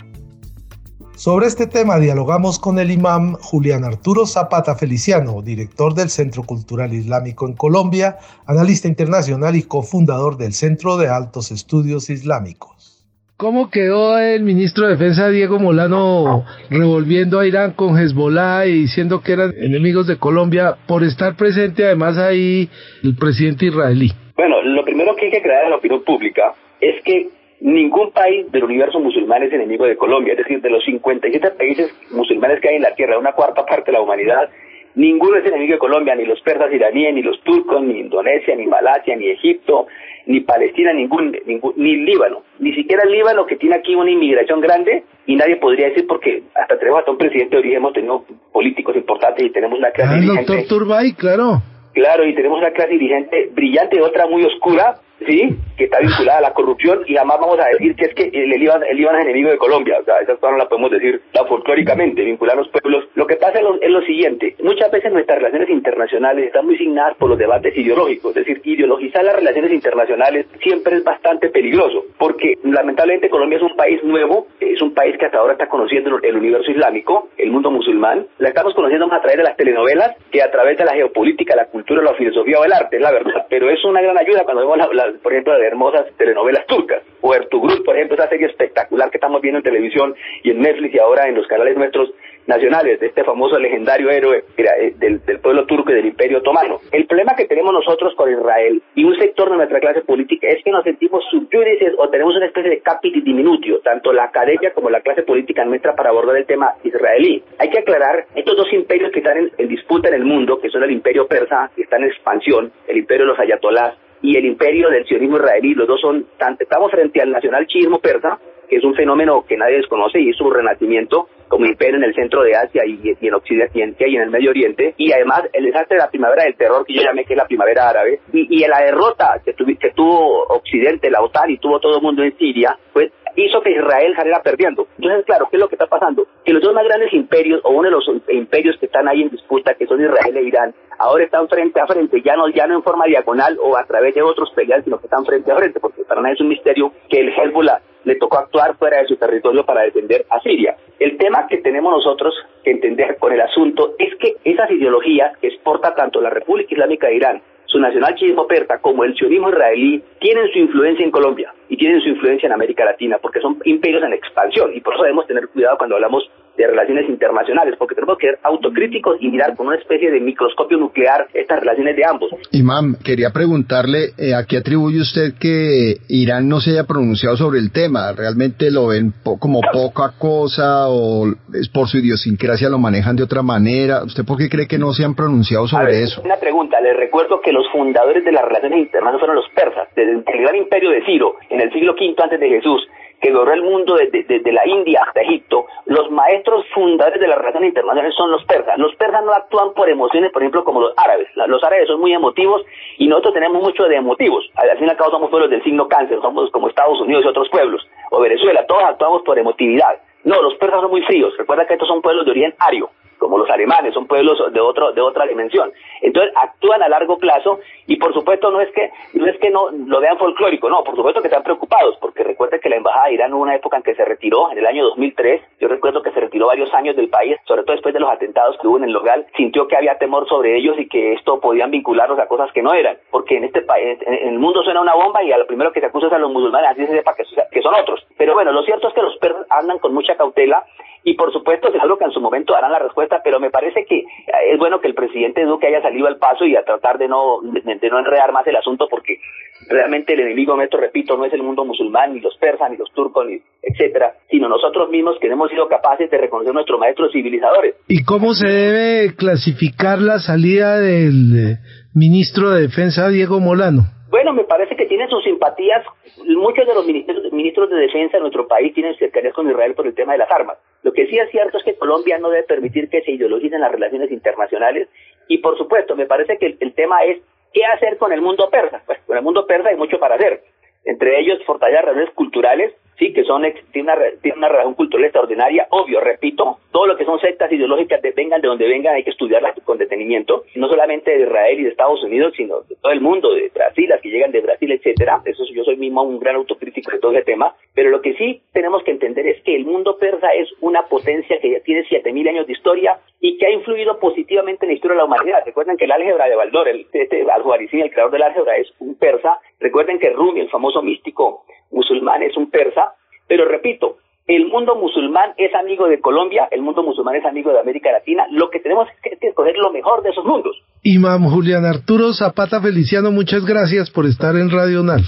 Sobre 1.20 1.48
este 1.48 1.68
tema 1.68 2.00
dialogamos 2.00 2.60
con 2.60 2.80
el 2.80 2.92
imam 2.92 3.34
Julián 3.42 3.84
Arturo 3.84 4.26
Zapata 4.26 4.76
Feliciano, 4.76 5.42
director 5.42 5.94
del 5.94 6.08
Centro 6.08 6.44
Cultural 6.44 6.94
Islámico 6.94 7.46
en 7.46 7.58
Colombia, 7.58 8.16
analista 8.48 8.88
internacional 8.88 9.54
y 9.58 9.64
cofundador 9.64 10.38
del 10.38 10.54
Centro 10.54 10.96
de 10.96 11.10
Altos 11.10 11.52
Estudios 11.52 12.10
Islámicos. 12.10 13.04
¿Cómo 13.36 13.70
quedó 13.70 14.18
el 14.18 14.44
ministro 14.44 14.86
de 14.88 14.94
Defensa 14.94 15.28
Diego 15.28 15.60
Molano 15.60 16.46
revolviendo 16.70 17.42
a 17.42 17.46
Irán 17.46 17.74
con 17.74 18.00
Hezbollah 18.00 18.66
y 18.68 18.84
diciendo 18.84 19.20
que 19.22 19.34
eran 19.34 19.54
enemigos 19.60 20.08
de 20.08 20.18
Colombia 20.18 20.78
por 20.88 21.04
estar 21.04 21.36
presente 21.36 21.84
además 21.84 22.18
ahí 22.18 22.70
el 23.04 23.18
presidente 23.18 23.66
israelí? 23.66 24.10
Bueno, 24.38 24.62
lo 24.62 24.86
primero 24.86 25.14
que 25.18 25.26
hay 25.26 25.32
que 25.32 25.42
crear 25.42 25.66
en 25.66 25.72
la 25.72 25.76
opinión 25.76 26.02
pública 26.06 26.54
es 26.80 27.04
que 27.04 27.39
ningún 27.62 28.12
país 28.12 28.52
del 28.52 28.64
universo 28.64 29.00
musulmán 29.00 29.44
es 29.44 29.54
enemigo 29.54 29.86
de 29.86 29.98
Colombia, 29.98 30.34
es 30.34 30.40
decir, 30.40 30.62
de 30.62 30.70
los 30.70 30.84
57 30.86 31.52
países 31.52 31.94
musulmanes 32.12 32.60
que 32.62 32.70
hay 32.70 32.76
en 32.76 32.84
la 32.84 32.96
Tierra, 32.96 33.18
una 33.18 33.34
cuarta 33.34 33.66
parte 33.66 33.92
de 33.92 33.94
la 33.94 34.02
humanidad, 34.02 34.50
ninguno 34.96 35.38
es 35.38 35.46
enemigo 35.46 35.74
de 35.74 35.80
Colombia, 35.80 36.16
ni 36.16 36.26
los 36.26 36.42
persas 36.42 36.74
iraníes, 36.74 37.14
ni 37.14 37.22
los 37.22 37.42
turcos, 37.42 37.82
ni 37.82 38.00
Indonesia, 38.00 38.56
ni 38.56 38.66
Malasia, 38.66 39.16
ni 39.16 39.30
Egipto, 39.30 39.88
ni 40.26 40.42
Palestina, 40.42 40.94
ningún, 40.94 41.36
ningún 41.46 41.74
ni 41.78 41.96
Líbano, 41.98 42.44
ni 42.60 42.74
siquiera 42.74 43.04
el 43.04 43.12
Líbano 43.12 43.46
que 43.46 43.56
tiene 43.56 43.76
aquí 43.76 43.96
una 43.96 44.12
inmigración 44.12 44.62
grande 44.62 45.04
y 45.26 45.36
nadie 45.36 45.58
podría 45.58 45.90
decir 45.90 46.06
porque 46.08 46.44
hasta 46.56 46.78
tenemos 46.78 47.00
hasta 47.00 47.12
un 47.12 47.18
presidente 47.18 47.56
de 47.56 47.60
origen, 47.60 47.78
hemos 47.78 47.94
tenido 47.94 48.26
políticos 48.52 48.96
importantes 48.96 49.46
y 49.46 49.52
tenemos 49.52 49.80
una 49.80 49.92
clase 49.92 50.14
ah, 50.14 50.20
dirigente. 50.20 50.54
doctor 50.54 50.80
Turbay, 50.80 51.14
claro. 51.14 51.62
Claro, 51.94 52.26
y 52.26 52.36
tenemos 52.36 52.60
una 52.60 52.72
clase 52.72 52.92
dirigente 52.92 53.50
brillante 53.54 53.98
y 53.98 54.02
otra 54.02 54.28
muy 54.28 54.44
oscura, 54.44 54.96
¿sí? 55.26 55.56
Que 55.78 55.86
está 55.86 56.00
vinculada 56.00 56.40
a 56.40 56.42
la 56.42 56.54
corrupción 56.54 57.04
y 57.06 57.18
además 57.18 57.38
vamos 57.42 57.60
a 57.60 57.68
decir 57.70 57.96
que 57.96 58.06
es 58.06 58.14
que 58.14 58.30
el 58.34 58.50
Líbano, 58.50 58.86
el 58.86 59.00
es 59.00 59.22
enemigo 59.22 59.50
de 59.50 59.58
Colombia, 59.58 59.98
o 60.02 60.04
sea, 60.04 60.18
esa 60.20 60.38
no 60.42 60.58
la 60.58 60.68
podemos 60.68 60.92
decir 60.92 61.22
tan 61.32 61.48
folclóricamente, 61.48 62.24
vincular 62.24 62.58
a 62.58 62.62
los 62.62 62.70
pueblos. 62.70 63.06
Lo 63.16 63.28
que 63.28 63.36
pasa 63.36 63.60
es 63.60 63.90
lo, 63.90 64.02
siguiente, 64.02 64.56
muchas 64.64 64.92
veces 64.92 65.12
nuestras 65.12 65.40
relaciones 65.40 65.70
internacionales 65.70 66.48
están 66.48 66.66
muy 66.66 66.78
signadas 66.78 67.16
por 67.18 67.30
los 67.30 67.38
debates 67.38 67.76
ideológicos, 67.78 68.36
es 68.36 68.46
decir, 68.46 68.62
ideologizar 68.64 69.24
las 69.24 69.36
relaciones 69.36 69.72
internacionales 69.72 70.48
siempre 70.62 70.98
es 70.98 71.04
bastante 71.04 71.50
peligroso, 71.50 72.06
porque 72.18 72.56
lamentablemente 72.64 73.30
Colombia 73.30 73.58
es 73.58 73.64
un 73.64 73.76
país 73.76 74.04
nuevo, 74.04 74.48
es 74.60 74.82
un 74.82 74.94
país 74.94 75.18
que 75.18 75.26
hasta 75.26 75.38
ahora 75.38 75.54
está 75.54 75.68
conociendo 75.68 76.18
el 76.22 76.36
universo 76.36 76.72
islámico, 76.72 77.30
el 77.38 77.52
mundo 77.52 77.72
musulmán, 77.72 78.26
la 78.38 78.50
estamos 78.50 78.74
conociendo 78.74 79.08
más 79.08 79.20
a 79.20 79.22
través 79.22 79.38
de 79.38 79.44
las 79.44 79.58
telenovelas 79.58 80.16
que 80.32 80.42
a 80.42 80.52
través 80.52 80.78
de 80.78 80.86
la 80.86 80.94
geopolítica, 80.94 81.56
la 81.56 81.66
cultura, 81.66 82.02
la 82.02 82.14
filosofía 82.14 82.60
o 82.60 82.66
el 82.66 82.74
arte, 82.74 82.98
es 82.98 83.02
la 83.02 83.12
verdad, 83.12 83.46
pero 83.50 83.70
es 83.70 83.84
una 83.86 84.02
gran 84.02 84.18
ayuda 84.18 84.44
cuando 84.44 84.62
vemos 84.62 84.94
la 84.94 85.09
por 85.22 85.34
ejemplo, 85.34 85.58
de 85.58 85.66
hermosas 85.66 86.06
telenovelas 86.18 86.66
turcas. 86.68 87.04
O 87.22 87.34
Ertugrul, 87.34 87.84
por 87.84 87.96
ejemplo, 87.96 88.16
esa 88.16 88.30
serie 88.30 88.48
espectacular 88.48 89.10
que 89.10 89.18
estamos 89.18 89.42
viendo 89.42 89.60
en 89.60 89.64
televisión 89.64 90.16
y 90.44 90.52
en 90.52 90.62
Netflix 90.62 90.96
y 90.96 91.00
ahora 91.00 91.28
en 91.28 91.36
los 91.36 91.48
canales 91.48 91.78
nuestros 91.78 92.12
nacionales 92.50 93.00
de 93.00 93.08
este 93.08 93.24
famoso 93.24 93.60
legendario 93.60 94.10
héroe 94.10 94.44
eh, 94.58 94.94
del, 94.98 95.20
pueblo 95.40 95.66
turco 95.66 95.92
y 95.92 95.96
del 95.96 96.08
imperio 96.08 96.40
otomano. 96.40 96.80
El 96.92 97.06
problema 97.06 97.36
que 97.36 97.46
tenemos 97.46 97.72
nosotros 97.72 98.14
con 98.16 98.30
Israel 98.32 98.82
y 98.96 99.04
un 99.06 99.16
sector 99.18 99.52
de 99.52 99.58
nuestra 99.58 99.80
clase 99.80 100.02
política 100.02 100.48
es 100.48 100.64
que 100.64 100.72
nos 100.72 100.84
sentimos 100.84 101.24
subyúdices 101.30 101.94
o 101.98 102.10
tenemos 102.10 102.36
una 102.36 102.48
especie 102.48 102.72
de 102.72 102.80
capiti 102.80 103.22
diminutio, 103.22 103.80
tanto 103.82 104.12
la 104.12 104.26
academia 104.26 104.74
como 104.74 104.90
la 104.90 105.02
clase 105.02 105.22
política 105.22 105.64
nuestra 105.64 105.96
para 105.96 106.10
abordar 106.10 106.36
el 106.38 106.46
tema 106.48 106.74
israelí. 106.84 107.44
Hay 107.60 107.70
que 107.70 107.80
aclarar 107.80 108.26
estos 108.36 108.58
dos 108.58 108.74
imperios 108.74 109.12
que 109.12 109.20
están 109.20 109.38
en, 109.38 109.52
en 109.56 109.68
disputa 109.68 110.10
en 110.10 110.16
el 110.16 110.26
mundo, 110.26 110.60
que 110.60 110.70
son 110.70 110.84
el 110.84 110.92
imperio 110.92 111.28
persa, 111.28 111.70
que 111.76 111.84
está 111.84 111.98
en 111.98 112.06
expansión, 112.06 112.72
el 112.88 112.98
imperio 112.98 113.26
de 113.26 113.32
los 113.32 113.40
ayatolás, 113.40 113.96
y 114.22 114.38
el 114.38 114.46
imperio 114.46 114.90
del 114.90 115.06
sionismo 115.06 115.38
israelí, 115.38 115.74
los 115.74 115.88
dos 115.88 116.02
son, 116.02 116.26
estamos 116.60 116.92
frente 116.92 117.22
al 117.22 117.32
nacional 117.32 117.66
chiismo 117.68 118.00
persa, 118.00 118.40
que 118.70 118.78
es 118.78 118.84
un 118.84 118.94
fenómeno 118.94 119.44
que 119.48 119.58
nadie 119.58 119.78
desconoce 119.78 120.20
y 120.20 120.32
su 120.34 120.50
renacimiento 120.50 121.28
como 121.48 121.66
imperio 121.66 121.98
en 121.98 122.04
el 122.04 122.14
centro 122.14 122.44
de 122.44 122.56
Asia 122.56 122.84
y, 122.86 123.02
en 123.20 123.34
Occidente 123.34 124.08
y 124.08 124.16
en 124.16 124.22
el 124.22 124.30
Medio 124.30 124.52
Oriente, 124.52 124.94
y 124.98 125.12
además 125.12 125.44
el 125.52 125.66
desastre 125.66 125.98
de 125.98 126.04
la 126.04 126.10
primavera 126.10 126.44
del 126.44 126.56
terror, 126.56 126.86
que 126.86 126.94
yo 126.94 127.02
llamé 127.02 127.26
que 127.26 127.34
es 127.34 127.38
la 127.38 127.48
primavera 127.48 127.90
árabe, 127.90 128.20
y, 128.32 128.64
y 128.64 128.68
la 128.68 128.82
derrota 128.82 129.42
que, 129.44 129.54
que 129.54 129.92
tuvo 129.92 130.46
Occidente, 130.50 131.10
la 131.10 131.22
OTAN 131.22 131.50
y 131.50 131.58
tuvo 131.58 131.80
todo 131.80 131.98
el 131.98 132.04
mundo 132.04 132.22
en 132.24 132.38
Siria, 132.38 132.78
pues 132.94 133.12
hizo 133.36 133.62
que 133.62 133.72
Israel 133.72 134.14
saliera 134.16 134.42
perdiendo. 134.42 134.88
Entonces, 134.98 135.26
claro, 135.26 135.48
¿qué 135.50 135.58
es 135.58 135.62
lo 135.62 135.68
que 135.68 135.76
está 135.76 135.88
pasando? 135.88 136.28
Que 136.44 136.54
los 136.54 136.62
dos 136.62 136.74
más 136.74 136.86
grandes 136.86 137.14
imperios, 137.14 137.62
o 137.64 137.72
uno 137.72 137.84
de 137.84 137.92
los 137.92 138.06
imperios 138.30 138.78
que 138.80 138.86
están 138.86 139.08
ahí 139.08 139.22
en 139.22 139.30
disputa, 139.30 139.74
que 139.76 139.86
son 139.88 140.02
Israel 140.02 140.38
e 140.38 140.44
Irán, 140.44 140.74
ahora 140.98 141.24
están 141.24 141.48
frente 141.48 141.80
a 141.80 141.88
frente, 141.88 142.22
ya 142.22 142.36
no, 142.36 142.50
ya 142.50 142.68
no 142.68 142.76
en 142.76 142.84
forma 142.84 143.06
diagonal 143.06 143.58
o 143.62 143.78
a 143.78 143.86
través 143.86 144.14
de 144.14 144.22
otros 144.22 144.52
peleas, 144.52 144.84
sino 144.84 145.00
que 145.00 145.08
están 145.08 145.26
frente 145.26 145.52
a 145.52 145.56
frente, 145.56 145.80
porque 145.80 146.04
para 146.04 146.22
nadie 146.22 146.36
es 146.36 146.42
un 146.42 146.50
misterio 146.50 146.92
que 147.10 147.20
el 147.20 147.30
Hezbollah 147.30 147.82
le 148.04 148.16
tocó 148.16 148.38
actuar 148.38 148.76
fuera 148.78 149.00
de 149.00 149.08
su 149.08 149.18
territorio 149.18 149.66
para 149.66 149.82
defender 149.82 150.26
a 150.30 150.40
Siria. 150.42 150.76
El 151.00 151.18
tema 151.18 151.48
que 151.48 151.58
tenemos 151.58 151.92
nosotros 151.92 152.34
que 152.64 152.72
entender 152.72 153.18
con 153.18 153.34
el 153.34 153.42
asunto 153.42 153.96
es 153.98 154.16
que 154.16 154.36
esas 154.44 154.70
ideologías 154.72 155.38
que 155.38 155.48
exporta 155.48 155.96
tanto 155.96 156.22
la 156.22 156.30
República 156.30 156.74
Islámica 156.74 157.08
de 157.08 157.16
Irán, 157.16 157.42
su 157.70 157.80
nacional 157.80 158.16
chiismo 158.16 158.48
perta, 158.48 158.80
como 158.80 159.04
el 159.04 159.16
sionismo 159.16 159.50
israelí, 159.50 160.04
tienen 160.20 160.52
su 160.52 160.58
influencia 160.58 161.06
en 161.06 161.12
Colombia 161.12 161.54
y 161.70 161.78
tienen 161.78 162.02
su 162.02 162.10
influencia 162.10 162.48
en 162.48 162.54
América 162.54 162.84
Latina, 162.84 163.20
porque 163.22 163.40
son 163.40 163.60
imperios 163.64 164.04
en 164.04 164.14
expansión 164.14 164.72
y 164.74 164.82
por 164.82 164.96
eso 164.96 165.04
debemos 165.04 165.28
tener 165.28 165.48
cuidado 165.50 165.78
cuando 165.78 165.96
hablamos 165.96 166.30
de 166.60 166.68
relaciones 166.68 167.08
internacionales, 167.08 167.76
porque 167.80 167.96
tenemos 167.96 168.18
que 168.18 168.28
ser 168.28 168.40
autocríticos 168.44 169.18
y 169.22 169.30
mirar 169.30 169.56
con 169.56 169.68
una 169.68 169.78
especie 169.78 170.12
de 170.12 170.20
microscopio 170.20 170.78
nuclear 170.78 171.28
estas 171.34 171.62
relaciones 171.62 171.96
de 171.96 172.06
ambos. 172.06 172.30
Imam, 172.52 172.96
quería 173.02 173.30
preguntarle, 173.32 174.10
eh, 174.18 174.36
¿a 174.36 174.46
qué 174.46 174.58
atribuye 174.58 175.00
usted 175.00 175.36
que 175.40 175.96
Irán 176.10 176.50
no 176.50 176.60
se 176.60 176.72
haya 176.72 176.84
pronunciado 176.84 177.38
sobre 177.38 177.60
el 177.60 177.72
tema? 177.72 178.12
¿Realmente 178.12 178.72
lo 178.72 178.88
ven 178.88 179.14
como 179.24 179.62
poca 179.72 180.12
cosa 180.20 180.90
o 180.90 181.28
es 181.54 181.70
por 181.70 181.88
su 181.88 182.00
idiosincrasia 182.00 182.68
lo 182.68 182.78
manejan 182.78 183.16
de 183.16 183.24
otra 183.24 183.42
manera? 183.42 184.04
¿Usted 184.04 184.26
por 184.26 184.38
qué 184.38 184.50
cree 184.50 184.68
que 184.68 184.78
no 184.78 184.92
se 184.92 185.06
han 185.06 185.16
pronunciado 185.16 185.66
sobre 185.66 186.04
eso? 186.04 186.22
Una 186.26 186.36
pregunta, 186.36 186.82
les 186.82 186.98
recuerdo 186.98 187.40
que 187.40 187.54
los 187.54 187.72
fundadores 187.72 188.26
de 188.26 188.34
las 188.34 188.44
relaciones 188.44 188.80
internacionales 188.80 189.20
fueron 189.20 189.36
los 189.38 189.50
persas, 189.56 189.88
desde 189.96 190.12
el 190.12 190.42
gran 190.42 190.56
imperio 190.58 190.90
de 190.90 191.06
Ciro, 191.06 191.36
en 191.50 191.62
el 191.62 191.72
siglo 191.72 191.94
V 191.94 192.16
antes 192.22 192.40
de 192.40 192.50
Jesús, 192.50 192.86
que 193.22 193.32
gobernó 193.32 193.54
el 193.54 193.64
mundo 193.64 193.96
desde, 193.96 194.52
la 194.52 194.68
India 194.68 195.02
hasta 195.06 195.22
Egipto, 195.22 195.66
los 195.86 196.10
maestros 196.12 196.66
fundadores 196.74 197.20
de 197.20 197.28
las 197.28 197.38
relaciones 197.38 197.70
internacionales 197.70 198.14
son 198.16 198.32
los 198.32 198.44
persas. 198.46 198.78
Los 198.78 198.96
persas 198.96 199.24
no 199.24 199.34
actúan 199.34 199.74
por 199.74 199.90
emociones, 199.90 200.32
por 200.32 200.42
ejemplo, 200.42 200.64
como 200.64 200.82
los 200.82 200.94
árabes. 200.98 201.28
Los 201.36 201.64
árabes 201.64 201.88
son 201.88 202.00
muy 202.00 202.14
emotivos 202.14 202.64
y 202.98 203.08
nosotros 203.08 203.34
tenemos 203.34 203.62
mucho 203.62 203.84
de 203.84 203.96
emotivos. 203.96 204.50
Al 204.56 204.78
fin 204.78 204.88
y 204.88 204.90
al 204.90 204.98
cabo 204.98 205.12
somos 205.12 205.30
pueblos 205.30 205.50
del 205.50 205.64
signo 205.64 205.88
cáncer, 205.88 206.20
somos 206.22 206.50
como 206.52 206.70
Estados 206.70 207.00
Unidos 207.02 207.26
y 207.26 207.28
otros 207.28 207.50
pueblos, 207.50 207.88
o 208.12 208.20
Venezuela, 208.22 208.66
todos 208.68 208.84
actuamos 208.84 209.22
por 209.24 209.38
emotividad. 209.38 210.00
No, 210.24 210.42
los 210.42 210.56
persas 210.56 210.82
son 210.82 210.92
muy 210.92 211.02
fríos. 211.04 211.34
Recuerda 211.38 211.66
que 211.66 211.74
estos 211.74 211.88
son 211.88 212.02
pueblos 212.02 212.26
de 212.26 212.32
origen 212.32 212.54
ario 212.60 212.90
como 213.20 213.38
los 213.38 213.50
alemanes, 213.50 213.94
son 213.94 214.08
pueblos 214.08 214.42
de 214.52 214.60
otro 214.60 214.92
de 214.94 215.02
otra 215.02 215.26
dimensión. 215.28 215.72
Entonces 216.02 216.34
actúan 216.36 216.82
a 216.82 216.90
largo 216.90 217.18
plazo 217.18 217.60
y 217.86 217.98
por 217.98 218.14
supuesto 218.14 218.50
no 218.50 218.62
es 218.62 218.72
que 218.72 218.92
no 219.14 219.28
es 219.28 219.38
que 219.40 219.50
no 219.50 219.70
lo 219.72 220.00
vean 220.00 220.18
folclórico, 220.18 220.70
no, 220.70 220.84
por 220.84 220.96
supuesto 220.96 221.22
que 221.22 221.28
están 221.28 221.44
preocupados, 221.44 221.98
porque 222.00 222.24
recuerden 222.24 222.60
que 222.60 222.70
la 222.70 222.78
embajada 222.78 223.08
de 223.08 223.14
Irán 223.14 223.34
hubo 223.34 223.44
una 223.44 223.56
época 223.56 223.78
en 223.78 223.84
que 223.84 223.96
se 223.96 224.06
retiró 224.06 224.52
en 224.52 224.58
el 224.58 224.66
año 224.66 224.84
2003. 224.86 225.42
Yo 225.60 225.68
recuerdo 225.68 226.02
que 226.02 226.12
se 226.12 226.20
retiró 226.20 226.48
varios 226.48 226.74
años 226.74 226.96
del 226.96 227.10
país, 227.10 227.38
sobre 227.46 227.64
todo 227.64 227.74
después 227.74 227.94
de 227.94 228.00
los 228.00 228.10
atentados 228.10 228.58
que 228.60 228.68
hubo 228.68 228.78
en 228.78 228.86
el 228.86 228.92
local, 228.92 229.26
sintió 229.36 229.68
que 229.68 229.78
había 229.78 229.98
temor 229.98 230.28
sobre 230.28 230.58
ellos 230.58 230.78
y 230.80 230.88
que 230.88 231.14
esto 231.14 231.40
podían 231.40 231.72
vincularlos 231.72 232.20
a 232.20 232.28
cosas 232.28 232.52
que 232.54 232.62
no 232.62 232.74
eran, 232.74 232.98
porque 233.12 233.38
en 233.38 233.44
este 233.44 233.62
país 233.62 234.00
en 234.06 234.30
el 234.30 234.40
mundo 234.40 234.64
suena 234.64 234.82
una 234.82 234.96
bomba 234.96 235.24
y 235.24 235.32
a 235.32 235.38
lo 235.38 235.48
primero 235.48 235.72
que 235.72 235.80
se 235.80 235.88
acusa 235.88 236.08
es 236.08 236.14
a 236.14 236.18
los 236.18 236.32
musulmanes, 236.32 236.72
así 236.72 236.86
se 236.86 236.94
sepa 236.94 237.16
que, 237.16 237.62
son 237.62 237.74
otros. 237.76 238.06
Pero 238.18 238.34
bueno, 238.34 238.52
lo 238.52 238.64
cierto 238.64 238.88
es 238.88 238.94
que 238.94 239.02
los 239.02 239.18
perros 239.18 239.46
andan 239.50 239.80
con 239.80 239.94
mucha 239.94 240.16
cautela 240.16 240.64
y 241.04 241.14
por 241.16 241.32
supuesto 241.32 241.70
es 241.70 241.82
algo 241.82 241.98
que 241.98 242.06
en 242.06 242.12
su 242.12 242.22
momento 242.22 242.54
darán 242.54 242.72
la 242.72 242.80
respuesta, 242.80 243.09
pero 243.24 243.40
me 243.40 243.50
parece 243.50 243.86
que 243.86 244.04
es 244.52 244.58
bueno 244.58 244.80
que 244.80 244.88
el 244.88 244.94
presidente 244.94 245.44
Duque 245.44 245.68
haya 245.68 245.82
salido 245.82 246.08
al 246.08 246.18
paso 246.18 246.46
y 246.46 246.56
a 246.56 246.64
tratar 246.64 246.98
de 246.98 247.08
no, 247.08 247.42
de, 247.42 247.90
no 247.90 248.00
enredar 248.00 248.32
más 248.32 248.46
el 248.48 248.56
asunto 248.56 248.88
porque 248.90 249.20
realmente 249.68 250.14
el 250.14 250.22
enemigo 250.22 250.56
nuestro, 250.56 250.80
repito, 250.80 251.18
no 251.18 251.26
es 251.26 251.34
el 251.34 251.44
mundo 251.44 251.66
musulmán, 251.66 252.14
ni 252.14 252.20
los 252.20 252.38
persas, 252.38 252.70
ni 252.72 252.78
los 252.78 252.92
turcos, 252.94 253.26
ni 253.28 253.42
etcétera, 253.62 254.14
sino 254.30 254.48
nosotros 254.48 254.90
mismos 254.90 255.18
que 255.20 255.28
hemos 255.28 255.50
sido 255.50 255.68
capaces 255.68 256.10
de 256.10 256.18
reconocer 256.18 256.54
nuestros 256.54 256.80
maestros 256.80 257.12
civilizadores. 257.12 257.76
¿Y 257.88 258.04
cómo 258.04 258.34
se 258.34 258.48
debe 258.48 259.16
clasificar 259.16 260.00
la 260.00 260.20
salida 260.20 260.80
del 260.80 261.38
eh, 261.38 261.58
ministro 261.94 262.52
de 262.52 262.62
Defensa, 262.62 263.10
Diego 263.10 263.40
Molano? 263.40 263.99
Bueno, 264.30 264.44
me 264.44 264.48
parece 264.48 264.76
que 264.76 264.86
tiene 264.86 265.08
sus 265.08 265.24
simpatías. 265.24 265.84
Muchos 266.24 266.68
de 266.68 266.76
los 266.76 266.86
ministros, 266.86 267.68
de 267.68 267.78
defensa 267.78 268.18
de 268.18 268.22
nuestro 268.22 268.48
país 268.48 268.72
tienen 268.76 268.96
cercanía 268.96 269.32
con 269.32 269.50
Israel 269.50 269.74
por 269.74 269.88
el 269.88 269.96
tema 269.96 270.12
de 270.12 270.20
las 270.20 270.30
armas. 270.30 270.60
Lo 270.84 270.94
que 270.94 271.08
sí 271.08 271.18
es 271.18 271.32
cierto 271.32 271.58
es 271.58 271.64
que 271.64 271.74
Colombia 271.74 272.20
no 272.20 272.30
debe 272.30 272.44
permitir 272.44 272.92
que 272.92 273.02
se 273.02 273.14
ideologicen 273.14 273.60
las 273.60 273.72
relaciones 273.72 274.12
internacionales. 274.12 274.88
Y 275.28 275.40
por 275.40 275.58
supuesto, 275.58 275.96
me 275.96 276.06
parece 276.06 276.38
que 276.38 276.58
el, 276.60 276.74
tema 276.76 277.04
es 277.06 277.18
qué 277.54 277.66
hacer 277.66 277.98
con 277.98 278.14
el 278.14 278.22
mundo 278.22 278.52
persa. 278.52 278.84
Pues 278.86 279.00
con 279.08 279.18
el 279.18 279.24
mundo 279.24 279.48
persa 279.48 279.70
hay 279.70 279.78
mucho 279.78 279.98
para 279.98 280.14
hacer. 280.14 280.44
Entre 280.86 281.20
ellos, 281.20 281.44
fortalecer 281.48 281.86
relaciones 281.86 282.14
culturales, 282.14 282.76
sí, 283.00 283.14
que 283.14 283.24
son, 283.24 283.42
tiene 283.72 283.92
una, 283.92 284.02
tiene 284.22 284.38
una 284.38 284.50
relación 284.50 284.76
cultural 284.76 285.06
extraordinaria, 285.06 285.68
obvio, 285.72 286.00
repito, 286.02 286.60
todo 286.72 286.86
lo 286.86 286.98
que 286.98 287.06
son 287.06 287.20
sectas 287.20 287.52
ideológicas, 287.52 288.02
de, 288.02 288.12
vengan 288.12 288.42
de 288.42 288.48
donde 288.48 288.68
vengan, 288.68 288.96
hay 288.96 289.04
que 289.04 289.10
estudiarlas 289.10 289.56
con 289.64 289.78
detenimiento, 289.78 290.44
no 290.56 290.68
solamente 290.68 291.12
de 291.12 291.24
Israel 291.24 291.60
y 291.60 291.64
de 291.64 291.70
Estados 291.70 292.04
Unidos, 292.04 292.34
sino 292.36 292.62
de 292.62 292.76
todo 292.76 292.92
el 292.92 293.02
mundo, 293.02 293.34
de 293.34 293.50
Brasil, 293.54 293.90
las 293.90 294.02
que 294.02 294.10
llegan 294.10 294.32
de 294.32 294.42
Brasil, 294.42 294.72
etcétera, 294.72 295.22
eso 295.26 295.44
yo 295.54 295.64
soy 295.64 295.78
mismo 295.78 296.04
un 296.04 296.20
gran 296.20 296.36
autocrítico 296.36 296.92
de 296.92 297.00
todo 297.00 297.14
ese 297.14 297.24
tema, 297.24 297.56
pero 297.74 297.90
lo 297.90 298.02
que 298.02 298.14
sí 298.16 298.42
tenemos 298.52 298.84
que 298.84 298.92
entender 298.92 299.26
es 299.28 299.42
que 299.44 299.56
el 299.56 299.66
mundo 299.66 299.98
persa 299.98 300.30
es 300.34 300.50
una 300.60 300.84
potencia 300.84 301.40
que 301.40 301.52
ya 301.52 301.60
tiene 301.62 301.88
7000 301.88 302.28
años 302.28 302.48
de 302.48 302.54
historia 302.54 303.00
y 303.22 303.38
que 303.38 303.48
ha 303.48 303.52
influido 303.52 304.00
positivamente 304.00 304.66
en 304.66 304.72
la 304.72 304.76
historia 304.76 304.96
de 304.96 305.00
la 305.00 305.06
humanidad. 305.06 305.44
Recuerden 305.46 305.78
que 305.78 305.86
el 305.86 305.92
álgebra 305.92 306.28
de 306.28 306.36
Baldor, 306.36 306.68
el, 306.68 306.88
este 306.92 307.26
Al-Juarizmi, 307.30 307.82
el 307.82 307.92
creador 307.92 308.12
del 308.12 308.24
álgebra, 308.24 308.58
es 308.58 308.68
un 308.80 308.98
persa. 308.98 309.40
Recuerden 309.60 310.00
que 310.00 310.10
Rumi, 310.10 310.42
el 310.42 310.50
famoso 310.50 310.82
místico 310.82 311.46
musulmán, 311.72 312.24
es 312.24 312.36
un 312.38 312.50
persa 312.50 312.96
pero 313.30 313.48
repito, 313.48 313.98
el 314.26 314.48
mundo 314.48 314.76
musulmán 314.76 315.34
es 315.38 315.54
amigo 315.54 315.88
de 315.88 316.02
Colombia, 316.02 316.48
el 316.50 316.64
mundo 316.64 316.82
musulmán 316.82 317.16
es 317.16 317.26
amigo 317.26 317.52
de 317.52 317.60
América 317.60 317.92
Latina. 317.92 318.26
Lo 318.32 318.50
que 318.50 318.60
tenemos 318.60 318.88
es 319.04 319.20
que 319.20 319.28
escoger 319.28 319.56
lo 319.56 319.72
mejor 319.72 320.02
de 320.02 320.10
esos 320.10 320.26
mundos. 320.26 320.58
Imam 320.82 321.30
Julián 321.30 321.64
Arturo 321.64 322.12
Zapata 322.12 322.60
Feliciano, 322.60 323.12
muchas 323.12 323.46
gracias 323.46 323.92
por 323.92 324.08
estar 324.08 324.36
en 324.36 324.50
Radio 324.50 324.82
NAL. 324.82 325.02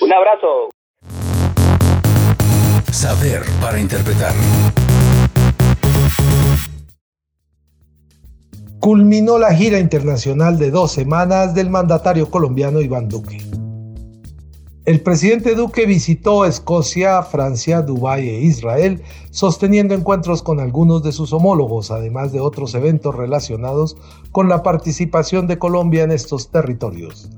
Un 0.00 0.12
abrazo. 0.12 0.70
Saber 2.90 3.42
para 3.60 3.78
interpretar. 3.78 4.32
Culminó 8.80 9.38
la 9.38 9.52
gira 9.52 9.78
internacional 9.78 10.58
de 10.58 10.70
dos 10.70 10.94
semanas 10.94 11.54
del 11.54 11.68
mandatario 11.68 12.30
colombiano 12.30 12.80
Iván 12.80 13.08
Duque. 13.08 13.36
El 14.86 15.00
presidente 15.00 15.56
Duque 15.56 15.84
visitó 15.84 16.44
Escocia, 16.44 17.20
Francia, 17.24 17.82
Dubái 17.82 18.28
e 18.28 18.40
Israel, 18.42 19.02
sosteniendo 19.32 19.94
encuentros 19.94 20.44
con 20.44 20.60
algunos 20.60 21.02
de 21.02 21.10
sus 21.10 21.32
homólogos, 21.32 21.90
además 21.90 22.32
de 22.32 22.38
otros 22.38 22.72
eventos 22.76 23.12
relacionados 23.12 23.96
con 24.30 24.48
la 24.48 24.62
participación 24.62 25.48
de 25.48 25.58
Colombia 25.58 26.04
en 26.04 26.12
estos 26.12 26.52
territorios. 26.52 27.28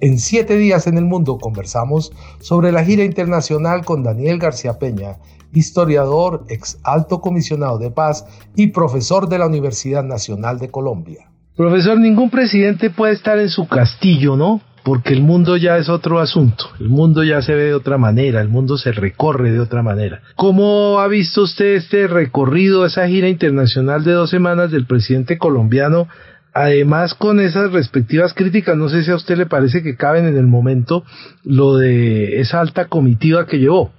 En 0.00 0.20
siete 0.20 0.56
días 0.56 0.86
en 0.86 0.96
el 0.96 1.04
mundo 1.04 1.38
conversamos 1.38 2.12
sobre 2.38 2.70
la 2.70 2.84
gira 2.84 3.02
internacional 3.02 3.84
con 3.84 4.04
Daniel 4.04 4.38
García 4.38 4.78
Peña, 4.78 5.16
historiador, 5.52 6.44
ex 6.48 6.78
alto 6.84 7.20
comisionado 7.20 7.78
de 7.78 7.90
paz 7.90 8.26
y 8.54 8.68
profesor 8.68 9.28
de 9.28 9.38
la 9.38 9.48
Universidad 9.48 10.04
Nacional 10.04 10.60
de 10.60 10.70
Colombia. 10.70 11.32
Profesor, 11.56 11.98
ningún 11.98 12.30
presidente 12.30 12.90
puede 12.90 13.14
estar 13.14 13.40
en 13.40 13.48
su 13.48 13.66
castillo, 13.66 14.36
¿no? 14.36 14.60
Porque 14.84 15.14
el 15.14 15.22
mundo 15.22 15.56
ya 15.56 15.76
es 15.76 15.88
otro 15.88 16.18
asunto, 16.18 16.64
el 16.80 16.88
mundo 16.88 17.22
ya 17.22 17.40
se 17.42 17.54
ve 17.54 17.64
de 17.64 17.74
otra 17.74 17.98
manera, 17.98 18.40
el 18.40 18.48
mundo 18.48 18.76
se 18.76 18.92
recorre 18.92 19.50
de 19.50 19.60
otra 19.60 19.82
manera. 19.82 20.20
¿Cómo 20.36 20.98
ha 21.00 21.08
visto 21.08 21.42
usted 21.42 21.76
este 21.76 22.08
recorrido, 22.08 22.84
esa 22.84 23.06
gira 23.06 23.28
internacional 23.28 24.04
de 24.04 24.12
dos 24.12 24.30
semanas 24.30 24.70
del 24.70 24.86
presidente 24.86 25.38
colombiano? 25.38 26.08
Además, 26.54 27.14
con 27.14 27.40
esas 27.40 27.72
respectivas 27.72 28.34
críticas, 28.34 28.76
no 28.76 28.88
sé 28.88 29.02
si 29.02 29.10
a 29.10 29.16
usted 29.16 29.36
le 29.36 29.46
parece 29.46 29.82
que 29.82 29.96
caben 29.96 30.26
en 30.26 30.36
el 30.36 30.46
momento 30.46 31.04
lo 31.44 31.76
de 31.76 32.40
esa 32.40 32.60
alta 32.60 32.88
comitiva 32.88 33.46
que 33.46 33.58
llevó. 33.58 33.90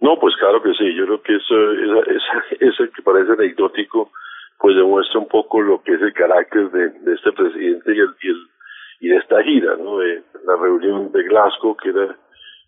No, 0.00 0.18
pues 0.18 0.34
claro 0.40 0.62
que 0.62 0.72
sí, 0.72 0.94
yo 0.96 1.04
creo 1.04 1.22
que 1.22 1.36
eso, 1.36 1.54
eso, 2.60 2.84
que 2.94 3.02
parece 3.02 3.32
anecdótico, 3.32 4.10
pues 4.58 4.74
demuestra 4.74 5.20
un 5.20 5.28
poco 5.28 5.60
lo 5.60 5.82
que 5.82 5.94
es 5.94 6.02
el 6.02 6.12
carácter 6.12 6.70
de, 6.70 7.12
este 7.14 7.32
presidente 7.32 7.94
y 7.94 8.00
el 8.00 8.08
y 9.00 9.08
de 9.08 9.16
esta 9.16 9.42
gira, 9.42 9.76
¿no? 9.76 9.98
De 9.98 10.22
la 10.44 10.56
reunión 10.56 11.12
de 11.12 11.22
Glasgow, 11.24 11.76
que 11.76 11.90
era 11.90 12.16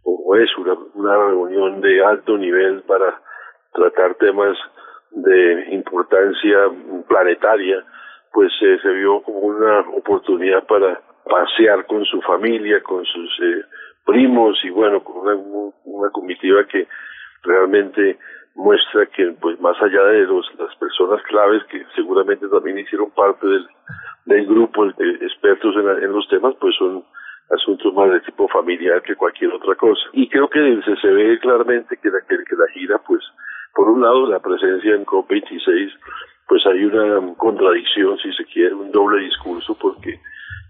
o 0.04 0.36
es 0.36 0.50
una, 0.58 0.74
una 0.94 1.16
reunión 1.16 1.80
de 1.80 2.04
alto 2.04 2.36
nivel 2.36 2.82
para 2.82 3.20
tratar 3.72 4.14
temas 4.16 4.56
de 5.12 5.68
importancia 5.72 6.58
planetaria, 7.06 7.84
pues 8.32 8.52
eh, 8.62 8.78
se 8.82 8.88
vio 8.88 9.22
como 9.22 9.38
una 9.40 9.80
oportunidad 9.80 10.66
para 10.66 11.00
pasear 11.24 11.86
con 11.86 12.04
su 12.04 12.20
familia, 12.22 12.82
con 12.82 13.04
sus 13.04 13.30
eh, 13.40 13.64
primos 14.04 14.58
y 14.64 14.70
bueno, 14.70 15.04
con 15.04 15.18
una, 15.18 15.72
una 15.84 16.10
comitiva 16.10 16.64
que 16.66 16.88
realmente 17.42 18.18
muestra 18.54 19.06
que 19.06 19.32
pues 19.40 19.60
más 19.60 19.80
allá 19.82 20.02
de 20.04 20.26
los, 20.26 20.46
las 20.58 20.74
personas 20.76 21.22
claves 21.22 21.62
que 21.70 21.84
seguramente 21.94 22.48
también 22.48 22.78
hicieron 22.78 23.10
parte 23.10 23.46
del, 23.46 23.66
del 24.26 24.46
grupo 24.46 24.86
de 24.86 25.10
expertos 25.22 25.74
en, 25.76 26.04
en 26.04 26.12
los 26.12 26.28
temas 26.28 26.54
pues 26.60 26.74
son 26.76 27.04
asuntos 27.52 27.92
más 27.94 28.10
de 28.10 28.20
tipo 28.20 28.48
familiar 28.48 29.02
que 29.02 29.14
cualquier 29.14 29.52
otra 29.52 29.74
cosa. 29.74 30.02
Y 30.12 30.28
creo 30.28 30.48
que 30.48 30.80
se, 30.84 30.96
se 30.96 31.08
ve 31.08 31.38
claramente 31.38 31.96
que 31.96 32.10
la, 32.10 32.20
que, 32.26 32.36
la 32.36 32.66
gira 32.72 32.98
pues 33.06 33.22
por 33.74 33.88
un 33.88 34.02
lado 34.02 34.26
la 34.26 34.40
presencia 34.40 34.94
en 34.94 35.04
COP26 35.04 35.92
pues 36.48 36.66
hay 36.66 36.84
una 36.84 37.34
contradicción 37.36 38.18
si 38.18 38.32
se 38.32 38.44
quiere 38.44 38.74
un 38.74 38.90
doble 38.90 39.22
discurso 39.22 39.76
porque 39.80 40.18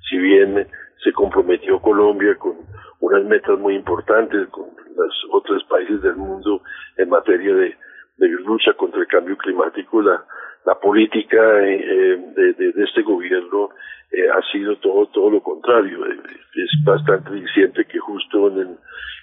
si 0.09 0.19
bien 0.19 0.67
se 1.03 1.13
comprometió 1.13 1.81
Colombia 1.81 2.37
con 2.37 2.57
unas 3.01 3.25
metas 3.25 3.59
muy 3.59 3.75
importantes 3.75 4.49
con 4.49 4.67
los 4.97 5.27
otros 5.33 5.65
países 5.65 6.01
del 6.03 6.17
mundo 6.17 6.63
en 6.97 7.09
materia 7.09 7.55
de, 7.55 7.77
de 8.19 8.29
lucha 8.29 8.73
contra 8.75 9.01
el 9.01 9.07
cambio 9.09 9.37
climático, 9.37 10.03
la, 10.03 10.25
la 10.65 10.75
política 10.79 11.41
eh, 11.61 12.19
de, 12.37 12.53
de, 12.53 12.85
este 12.85 13.03
gobierno 13.03 13.71
eh, 14.13 14.29
ha 14.31 14.41
sido 14.53 14.77
todo 14.77 15.07
todo 15.07 15.31
lo 15.31 15.41
contrario. 15.43 16.07
Eh, 16.07 16.19
es 16.55 16.85
bastante 16.85 17.33
diciente 17.33 17.85
que 17.85 17.99
justo 17.99 18.49
en, 18.49 18.79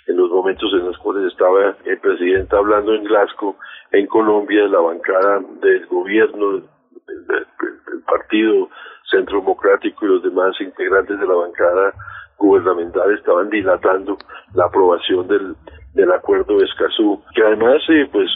en 0.07 0.17
los 0.17 0.29
momentos 0.29 0.71
en 0.73 0.85
los 0.85 0.97
cuales 0.97 1.31
estaba 1.31 1.75
el 1.85 1.97
presidente 1.99 2.55
hablando 2.55 2.93
en 2.93 3.03
Glasgow, 3.03 3.55
en 3.91 4.07
Colombia, 4.07 4.67
la 4.67 4.79
bancada 4.79 5.41
del 5.61 5.85
gobierno, 5.87 6.57
el 6.57 8.01
partido 8.05 8.69
Centro 9.09 9.39
Democrático 9.39 10.05
y 10.05 10.09
los 10.09 10.23
demás 10.23 10.55
integrantes 10.59 11.19
de 11.19 11.25
la 11.25 11.33
bancada 11.33 11.93
gubernamental 12.37 13.11
estaban 13.13 13.49
dilatando 13.49 14.17
la 14.53 14.65
aprobación 14.65 15.27
del, 15.27 15.55
del 15.93 16.11
acuerdo 16.11 16.57
de 16.57 16.65
Escazú, 16.65 17.21
que 17.35 17.43
además 17.43 17.81
eh, 17.89 18.07
pues 18.11 18.29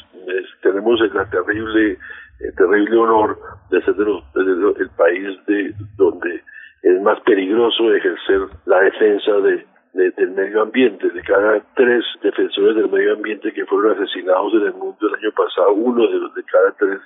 tenemos 0.61 0.99
el 1.01 1.11
terrible, 1.29 1.97
el 2.43 2.55
terrible 2.55 2.97
honor 2.97 3.39
de 3.69 3.81
ser 3.83 3.95
de 3.95 4.73
el 4.79 4.89
país 4.97 5.45
de 5.47 5.73
donde 5.95 6.43
es 6.83 7.01
más 7.01 7.19
peligroso 7.21 7.93
ejercer 7.93 8.41
la 8.65 8.81
defensa 8.81 9.31
de, 9.39 9.65
del 9.93 10.31
medio 10.31 10.61
ambiente. 10.61 11.09
De 11.09 11.21
cada 11.21 11.61
tres 11.75 12.03
defensores 12.21 12.75
del 12.75 12.89
medio 12.89 13.13
ambiente 13.13 13.53
que 13.53 13.65
fueron 13.65 13.97
asesinados 13.97 14.53
en 14.53 14.67
el 14.67 14.73
mundo 14.73 14.97
el 15.07 15.15
año 15.15 15.31
pasado, 15.31 15.73
uno 15.73 16.07
de 16.07 16.19
los 16.19 16.33
de 16.35 16.43
cada 16.43 16.71
tres 16.73 16.99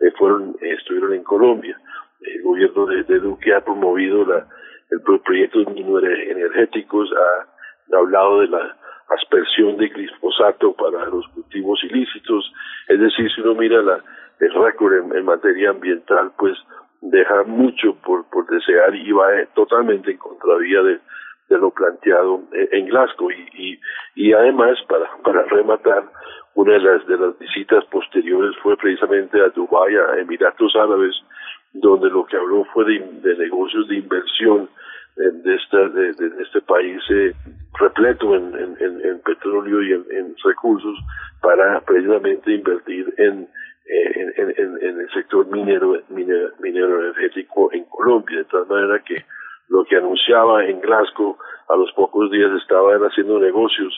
eh, 0.00 0.10
fueron 0.18 0.54
estuvieron 0.60 1.14
en 1.14 1.24
Colombia. 1.24 1.78
El 2.20 2.42
gobierno 2.42 2.86
de, 2.86 3.18
Duque 3.20 3.54
ha 3.54 3.64
promovido 3.64 4.24
la, 4.26 4.46
el 4.90 5.00
proyecto 5.00 5.60
de 5.60 6.30
energéticos, 6.30 7.10
ha 7.12 7.96
hablado 7.96 8.40
de 8.40 8.48
la 8.48 8.76
aspersión 9.08 9.76
de 9.76 9.88
glifosato 9.88 10.72
para 10.74 11.06
los 11.06 11.26
cultivos 11.28 11.82
ilícitos. 11.84 12.52
Es 12.88 12.98
decir, 12.98 13.30
si 13.30 13.40
uno 13.42 13.54
mira 13.54 13.82
la, 13.82 14.02
el 14.40 14.54
récord 14.54 14.94
en, 15.14 15.24
materia 15.24 15.70
ambiental, 15.70 16.32
pues 16.38 16.56
deja 17.00 17.42
mucho 17.44 17.94
por, 18.04 18.24
por 18.30 18.46
desear 18.46 18.94
y 18.94 19.12
va 19.12 19.34
eh, 19.40 19.48
totalmente 19.54 20.12
en 20.12 20.18
contravía 20.18 20.82
de, 20.82 21.00
de 21.48 21.58
lo 21.58 21.70
planteado 21.70 22.42
eh, 22.52 22.68
en 22.72 22.86
Glasgow. 22.86 23.30
Y, 23.30 23.48
y, 23.54 23.80
y 24.14 24.32
además, 24.32 24.78
para, 24.88 25.08
para 25.22 25.42
rematar, 25.44 26.04
una 26.54 26.74
de 26.74 26.80
las, 26.80 27.06
de 27.06 27.18
las 27.18 27.38
visitas 27.38 27.84
posteriores 27.86 28.56
fue 28.62 28.76
precisamente 28.76 29.40
a 29.40 29.48
Dubái, 29.48 29.96
a 29.96 30.20
Emiratos 30.20 30.74
Árabes, 30.76 31.14
donde 31.72 32.08
lo 32.08 32.24
que 32.26 32.36
habló 32.36 32.64
fue 32.72 32.84
de, 32.84 33.00
de 33.22 33.36
negocios 33.36 33.88
de 33.88 33.96
inversión 33.96 34.68
de, 35.16 35.54
esta, 35.54 35.88
de, 35.88 36.12
de 36.12 36.42
este 36.42 36.60
país 36.62 37.00
eh, 37.10 37.32
repleto 37.78 38.34
en, 38.34 38.54
en, 38.54 39.00
en, 39.04 39.20
petróleo 39.20 39.82
y 39.82 39.92
en, 39.92 40.34
recursos 40.44 40.98
para 41.40 41.80
precisamente 41.82 42.52
invertir 42.52 43.14
en, 43.18 43.48
eh, 43.86 44.32
en, 44.36 44.54
en, 44.56 45.00
el 45.00 45.10
sector 45.12 45.46
minero, 45.46 46.00
minero, 46.08 46.50
minero 46.60 47.00
energético 47.00 47.72
en 47.72 47.84
Colombia, 47.84 48.38
de 48.38 48.44
tal 48.44 48.66
manera 48.66 49.02
que 49.04 49.24
lo 49.68 49.84
que 49.84 49.96
anunciaba 49.96 50.64
en 50.64 50.80
Glasgow 50.80 51.36
a 51.68 51.76
los 51.76 51.92
pocos 51.92 52.30
días 52.30 52.50
estaban 52.60 53.00
haciendo 53.02 53.38
negocios 53.38 53.92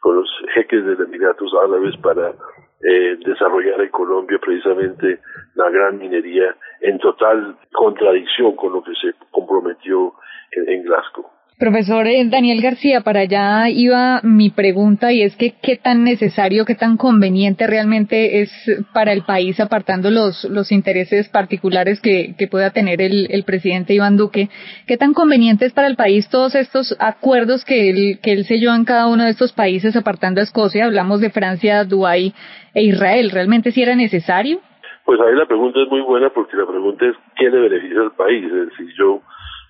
con 0.00 0.16
los 0.16 0.28
jeques 0.54 0.84
de 0.84 1.04
Emiratos 1.04 1.52
Árabes 1.54 1.96
para 1.98 2.34
eh, 2.82 3.16
desarrollar 3.24 3.80
en 3.80 3.90
Colombia 3.90 4.38
precisamente 4.40 5.20
la 5.54 5.70
gran 5.70 5.98
minería 5.98 6.56
en 6.80 6.98
total 6.98 7.56
contradicción 7.72 8.56
con 8.56 8.72
lo 8.72 8.82
que 8.82 8.92
se 9.00 9.14
comprometió 9.30 10.14
en, 10.50 10.82
Glasgow. 10.82 11.26
Profesor 11.58 12.06
eh, 12.08 12.24
Daniel 12.28 12.60
García, 12.60 13.02
para 13.02 13.20
allá 13.20 13.68
iba 13.68 14.20
mi 14.22 14.50
pregunta 14.50 15.12
y 15.12 15.22
es 15.22 15.36
que 15.36 15.54
qué 15.62 15.76
tan 15.76 16.02
necesario, 16.02 16.64
qué 16.64 16.74
tan 16.74 16.96
conveniente 16.96 17.66
realmente 17.66 18.40
es 18.40 18.50
para 18.92 19.12
el 19.12 19.22
país, 19.22 19.60
apartando 19.60 20.10
los, 20.10 20.44
los 20.44 20.72
intereses 20.72 21.28
particulares 21.28 22.00
que, 22.00 22.34
que 22.36 22.48
pueda 22.48 22.70
tener 22.70 23.00
el, 23.00 23.28
el, 23.30 23.44
presidente 23.44 23.94
Iván 23.94 24.16
Duque, 24.16 24.48
qué 24.86 24.96
tan 24.96 25.12
conveniente 25.12 25.66
es 25.66 25.72
para 25.72 25.86
el 25.88 25.96
país 25.96 26.28
todos 26.28 26.54
estos 26.54 26.96
acuerdos 26.98 27.64
que 27.64 27.90
él, 27.90 28.18
que 28.22 28.32
él 28.32 28.44
selló 28.44 28.74
en 28.74 28.84
cada 28.84 29.06
uno 29.06 29.24
de 29.24 29.30
estos 29.30 29.52
países, 29.52 29.94
apartando 29.94 30.40
a 30.40 30.44
Escocia, 30.44 30.86
hablamos 30.86 31.20
de 31.20 31.30
Francia, 31.30 31.84
Dubái 31.84 32.32
e 32.74 32.82
Israel, 32.82 33.30
¿realmente 33.30 33.70
si 33.70 33.82
era 33.82 33.94
necesario? 33.94 34.58
Pues 35.04 35.20
ahí 35.20 35.34
la 35.34 35.46
pregunta 35.46 35.80
es 35.82 35.88
muy 35.88 36.00
buena 36.00 36.30
porque 36.30 36.56
la 36.56 36.66
pregunta 36.66 37.06
es 37.06 37.14
¿qué 37.36 37.50
le 37.50 37.60
beneficia 37.60 38.00
al 38.00 38.12
país? 38.12 38.44
Es 38.44 38.70
decir, 38.70 38.94
yo 38.96 39.20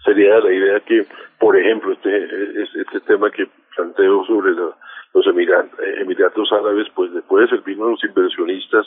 sería 0.05 0.39
la 0.41 0.53
idea 0.53 0.81
que, 0.81 1.07
por 1.43 1.57
ejemplo, 1.57 1.93
este, 1.93 2.63
este 2.63 3.01
tema 3.01 3.29
que 3.33 3.49
planteo 3.75 4.25
sobre 4.27 4.53
los 4.53 5.27
Emiratos 5.27 6.53
Árabes, 6.53 6.87
pues 6.95 7.11
le 7.11 7.21
puede 7.23 7.49
servir 7.49 7.77
a 7.81 7.87
los 7.87 8.05
inversionistas 8.05 8.87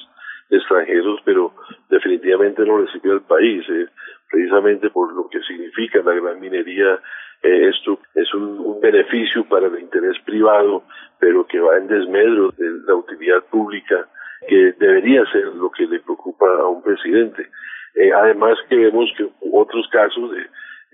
extranjeros, 0.49 1.19
pero 1.25 1.51
definitivamente 1.89 2.63
no 2.63 2.79
le 2.79 2.89
sirve 2.93 3.11
al 3.11 3.23
país, 3.23 3.61
eh, 3.69 3.87
precisamente 4.31 4.89
por 4.89 5.13
lo 5.13 5.27
que 5.27 5.41
significa 5.41 5.99
la 6.01 6.13
gran 6.13 6.39
minería. 6.39 6.97
Eh, 7.43 7.71
esto 7.75 7.99
es 8.13 8.33
un, 8.33 8.57
un, 8.59 8.79
beneficio 8.79 9.43
para 9.49 9.67
el 9.67 9.77
interés 9.77 10.17
privado, 10.23 10.83
pero 11.19 11.45
que 11.45 11.59
va 11.59 11.75
en 11.75 11.87
desmedro 11.87 12.51
de 12.51 12.69
la 12.87 12.95
utilidad 12.95 13.43
pública, 13.51 14.07
que 14.47 14.71
debería 14.79 15.25
ser 15.29 15.47
lo 15.55 15.69
que 15.71 15.87
le 15.87 15.99
preocupa 15.99 16.45
a 16.57 16.67
un 16.67 16.81
presidente. 16.81 17.49
Eh, 17.95 18.13
además 18.13 18.57
que 18.69 18.77
vemos 18.77 19.11
que 19.17 19.27
otros 19.51 19.85
casos 19.89 20.31
de 20.31 20.47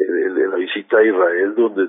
de, 0.07 0.47
la 0.47 0.55
visita 0.55 0.97
a 0.97 1.03
Israel, 1.03 1.53
donde 1.55 1.87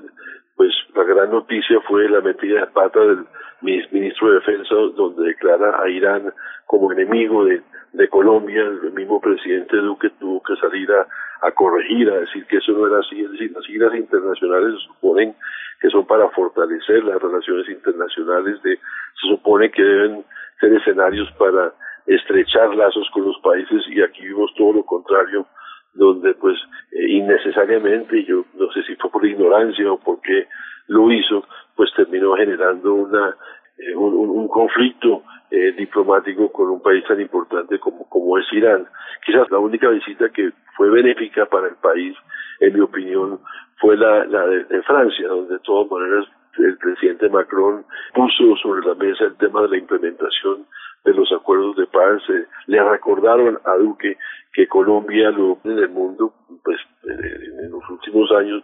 pues 0.55 0.71
la 0.95 1.03
gran 1.03 1.31
noticia 1.31 1.79
fue 1.81 2.07
la 2.09 2.21
metida 2.21 2.61
de 2.61 2.67
pata 2.67 2.99
del 2.99 3.25
ministro 3.61 4.29
de 4.29 4.35
Defensa, 4.35 4.75
donde 4.95 5.27
declara 5.27 5.81
a 5.81 5.89
Irán 5.89 6.31
como 6.65 6.91
enemigo 6.91 7.45
de, 7.45 7.61
Colombia. 8.09 8.61
El 8.61 8.91
mismo 8.91 9.21
presidente 9.21 9.77
Duque 9.77 10.09
tuvo 10.19 10.41
que 10.43 10.55
salir 10.57 10.89
a, 10.91 11.51
corregir, 11.51 12.09
a 12.09 12.19
decir 12.19 12.45
que 12.47 12.57
eso 12.57 12.71
no 12.73 12.87
era 12.87 12.99
así. 12.99 13.21
Es 13.21 13.31
decir, 13.31 13.51
las 13.51 13.63
siglas 13.63 13.95
internacionales 13.95 14.73
se 14.79 14.87
suponen 14.87 15.35
que 15.79 15.89
son 15.89 16.05
para 16.05 16.29
fortalecer 16.29 17.03
las 17.03 17.21
relaciones 17.21 17.67
internacionales, 17.69 18.61
de, 18.63 18.75
se 18.77 19.27
supone 19.27 19.71
que 19.71 19.83
deben 19.83 20.23
ser 20.59 20.73
escenarios 20.73 21.31
para 21.37 21.73
estrechar 22.05 22.75
lazos 22.75 23.07
con 23.13 23.25
los 23.25 23.37
países 23.39 23.83
y 23.87 24.01
aquí 24.01 24.21
vimos 24.23 24.53
todo 24.55 24.73
lo 24.73 24.83
contrario 24.83 25.45
donde 25.93 26.33
pues 26.35 26.57
eh, 26.91 27.09
innecesariamente, 27.09 28.23
yo 28.23 28.45
no 28.55 28.71
sé 28.71 28.83
si 28.83 28.95
fue 28.95 29.11
por 29.11 29.25
ignorancia 29.25 29.91
o 29.91 29.97
porque 29.97 30.47
lo 30.87 31.11
hizo, 31.11 31.45
pues 31.75 31.91
terminó 31.95 32.35
generando 32.35 32.93
una 32.93 33.35
eh, 33.77 33.95
un, 33.95 34.47
conflicto 34.47 35.23
eh, 35.49 35.71
diplomático 35.71 36.51
con 36.51 36.69
un 36.69 36.81
país 36.81 37.03
tan 37.07 37.19
importante 37.19 37.79
como, 37.79 38.07
como 38.07 38.37
es 38.37 38.45
Irán. 38.53 38.85
Quizás 39.25 39.49
la 39.49 39.57
única 39.57 39.89
visita 39.89 40.29
que 40.29 40.51
fue 40.77 40.89
benéfica 40.91 41.47
para 41.47 41.67
el 41.69 41.75
país, 41.75 42.15
en 42.59 42.73
mi 42.73 42.81
opinión, 42.81 43.39
fue 43.77 43.97
la, 43.97 44.25
la 44.25 44.45
de, 44.45 44.81
Francia, 44.83 45.27
donde 45.27 45.55
de 45.55 45.59
todas 45.59 45.89
maneras 45.89 46.25
el 46.57 46.77
presidente 46.77 47.29
Macron 47.29 47.83
puso 48.13 48.55
sobre 48.61 48.85
la 48.85 48.93
mesa 48.93 49.25
el 49.25 49.35
tema 49.37 49.63
de 49.63 49.69
la 49.69 49.77
implementación 49.77 50.67
de 51.03 51.13
los 51.13 51.31
acuerdos 51.31 51.75
de 51.75 51.87
paz. 51.87 52.21
le 52.67 52.83
recordaron 52.83 53.59
a 53.65 53.75
Duque 53.75 54.17
que 54.53 54.67
Colombia 54.67 55.31
lo 55.31 55.57
en 55.63 55.79
el 55.79 55.89
mundo, 55.89 56.33
pues 56.63 56.79
en 57.03 57.71
los 57.71 57.89
últimos 57.89 58.31
años, 58.31 58.63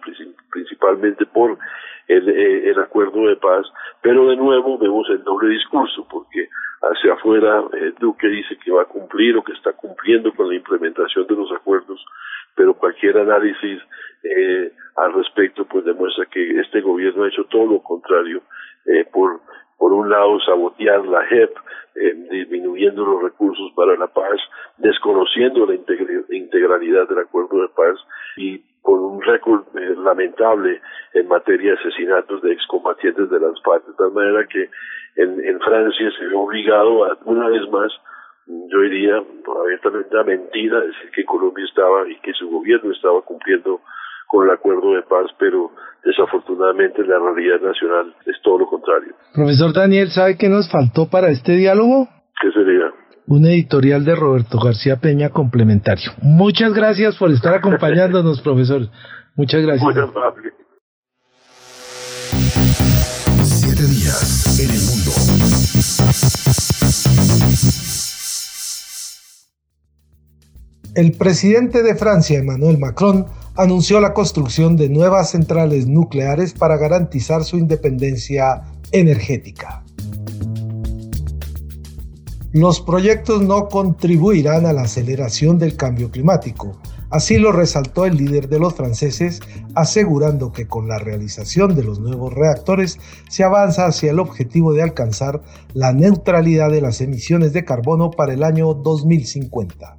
principalmente 0.52 1.26
por 1.26 1.58
el, 2.08 2.30
eh, 2.30 2.70
el 2.70 2.80
acuerdo 2.80 3.28
de 3.28 3.36
paz, 3.36 3.66
pero 4.02 4.28
de 4.30 4.36
nuevo 4.36 4.78
vemos 4.78 5.08
el 5.10 5.24
doble 5.24 5.50
discurso, 5.50 6.08
porque 6.10 6.48
hacia 6.82 7.14
afuera 7.14 7.64
eh, 7.74 7.94
Duque 8.00 8.28
dice 8.28 8.58
que 8.64 8.72
va 8.72 8.84
a 8.84 8.86
cumplir 8.86 9.38
o 9.38 9.44
que 9.44 9.54
está 9.54 9.74
cumpliendo 9.74 10.34
con 10.34 10.48
la 10.48 10.56
implementación 10.56 11.28
de 11.28 11.36
los 11.36 11.52
acuerdos, 11.52 12.04
pero 12.56 12.74
cualquier 12.74 13.18
análisis 13.18 13.82
eh, 14.24 14.72
al 14.96 15.14
respecto 15.14 15.66
pues 15.66 15.86
demuestra 15.86 16.26
que 16.26 16.60
este 16.60 16.82
gobierno 16.82 17.24
ha 17.24 17.30
hecho 17.30 17.46
todo 17.46 17.66
lo 17.66 17.82
contrario 17.82 18.42
eh, 18.86 19.06
por 19.12 19.42
por 19.80 19.94
un 19.94 20.10
lado 20.10 20.40
sabotear 20.42 21.06
la 21.06 21.26
JEP, 21.26 21.52
eh, 21.96 22.14
disminuyendo 22.30 23.06
los 23.06 23.24
recursos 23.24 23.72
para 23.76 23.96
la 23.96 24.08
paz, 24.08 24.38
desconociendo 24.78 25.66
la 25.66 25.76
integralidad 26.30 27.08
del 27.08 27.20
acuerdo 27.20 27.62
de 27.62 27.70
paz 27.70 27.98
y 28.38 28.60
con 28.82 29.00
un 29.00 29.22
récord 29.22 29.64
eh, 29.76 29.96
lamentable 29.98 30.82
en 31.14 31.28
materia 31.28 31.72
de 31.72 31.80
asesinatos 31.80 32.42
de 32.42 32.52
excombatientes 32.52 33.30
de 33.30 33.40
las 33.40 33.62
FARC, 33.64 33.86
de 33.88 33.94
tal 33.94 34.12
manera 34.12 34.46
que 34.48 34.70
en, 35.16 35.44
en 35.44 35.60
Francia 35.62 36.12
se 36.18 36.26
ve 36.28 36.36
obligado 36.36 37.06
a, 37.06 37.18
una 37.26 37.48
vez 37.48 37.68
más, 37.72 37.92
yo 38.48 38.82
diría 38.82 39.24
abiertamente 39.64 40.18
a 40.18 40.24
mentira, 40.24 40.82
decir 40.82 41.12
que 41.16 41.24
Colombia 41.24 41.66
estaba 41.66 42.08
y 42.10 42.20
que 42.20 42.34
su 42.34 42.50
gobierno 42.50 42.92
estaba 42.92 43.22
cumpliendo 43.22 43.80
con 44.30 44.48
el 44.48 44.54
acuerdo 44.54 44.94
de 44.94 45.02
paz, 45.02 45.26
pero 45.40 45.72
desafortunadamente 46.06 47.04
la 47.04 47.18
realidad 47.18 47.60
nacional 47.68 48.16
es 48.28 48.36
todo 48.44 48.60
lo 48.60 48.68
contrario. 48.68 49.16
Profesor 49.34 49.74
Daniel, 49.74 50.10
¿sabe 50.10 50.38
qué 50.38 50.48
nos 50.48 50.72
faltó 50.72 51.10
para 51.10 51.30
este 51.30 51.54
diálogo? 51.54 52.08
¿Qué 52.40 52.52
sería? 52.52 52.94
Un 53.26 53.46
editorial 53.46 54.06
de 54.06 54.16
Roberto 54.16 54.60
García 54.64 54.98
Peña 55.02 55.30
complementario. 55.30 56.12
Muchas 56.22 56.74
gracias 56.74 57.18
por 57.18 57.32
estar 57.32 57.56
acompañándonos, 57.56 58.40
profesor. 58.44 58.82
Muchas 59.36 59.64
gracias. 59.64 59.84
Muy 59.84 60.00
amable. 60.00 60.54
Siete 63.44 63.82
días 63.82 64.60
en 64.62 64.70
el 64.70 64.82
mundo. 64.86 65.10
El 70.96 71.18
presidente 71.18 71.82
de 71.82 71.96
Francia, 71.96 72.40
Emmanuel 72.40 72.78
Macron, 72.78 73.26
anunció 73.60 74.00
la 74.00 74.14
construcción 74.14 74.78
de 74.78 74.88
nuevas 74.88 75.32
centrales 75.32 75.86
nucleares 75.86 76.54
para 76.54 76.78
garantizar 76.78 77.44
su 77.44 77.58
independencia 77.58 78.64
energética. 78.94 79.84
Los 82.54 82.80
proyectos 82.80 83.42
no 83.42 83.68
contribuirán 83.68 84.66
a 84.66 84.72
la 84.72 84.84
aceleración 84.84 85.60
del 85.60 85.76
cambio 85.76 86.10
climático, 86.10 86.80
así 87.10 87.38
lo 87.38 87.52
resaltó 87.52 88.06
el 88.06 88.16
líder 88.16 88.48
de 88.48 88.60
los 88.60 88.76
franceses, 88.76 89.42
asegurando 89.76 90.54
que 90.54 90.66
con 90.66 90.88
la 90.88 90.98
realización 90.98 91.76
de 91.76 91.84
los 91.84 92.00
nuevos 92.00 92.34
reactores 92.34 92.98
se 93.28 93.44
avanza 93.44 93.88
hacia 93.88 94.12
el 94.12 94.20
objetivo 94.20 94.72
de 94.72 94.84
alcanzar 94.84 95.42
la 95.74 95.92
neutralidad 95.92 96.72
de 96.72 96.80
las 96.80 97.02
emisiones 97.02 97.52
de 97.52 97.66
carbono 97.66 98.10
para 98.10 98.32
el 98.32 98.46
año 98.46 98.74
2050. 98.74 99.99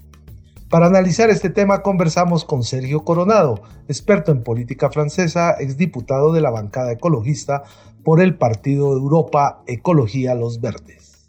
Para 0.70 0.86
analizar 0.86 1.30
este 1.30 1.50
tema 1.50 1.82
conversamos 1.82 2.44
con 2.44 2.62
Sergio 2.62 3.00
Coronado, 3.00 3.60
experto 3.88 4.30
en 4.30 4.44
política 4.44 4.88
francesa, 4.88 5.56
exdiputado 5.58 6.32
de 6.32 6.40
la 6.40 6.50
bancada 6.50 6.92
ecologista 6.92 7.64
por 8.04 8.22
el 8.22 8.36
Partido 8.36 8.92
Europa 8.92 9.64
Ecología 9.66 10.36
Los 10.36 10.60
Verdes. 10.60 11.28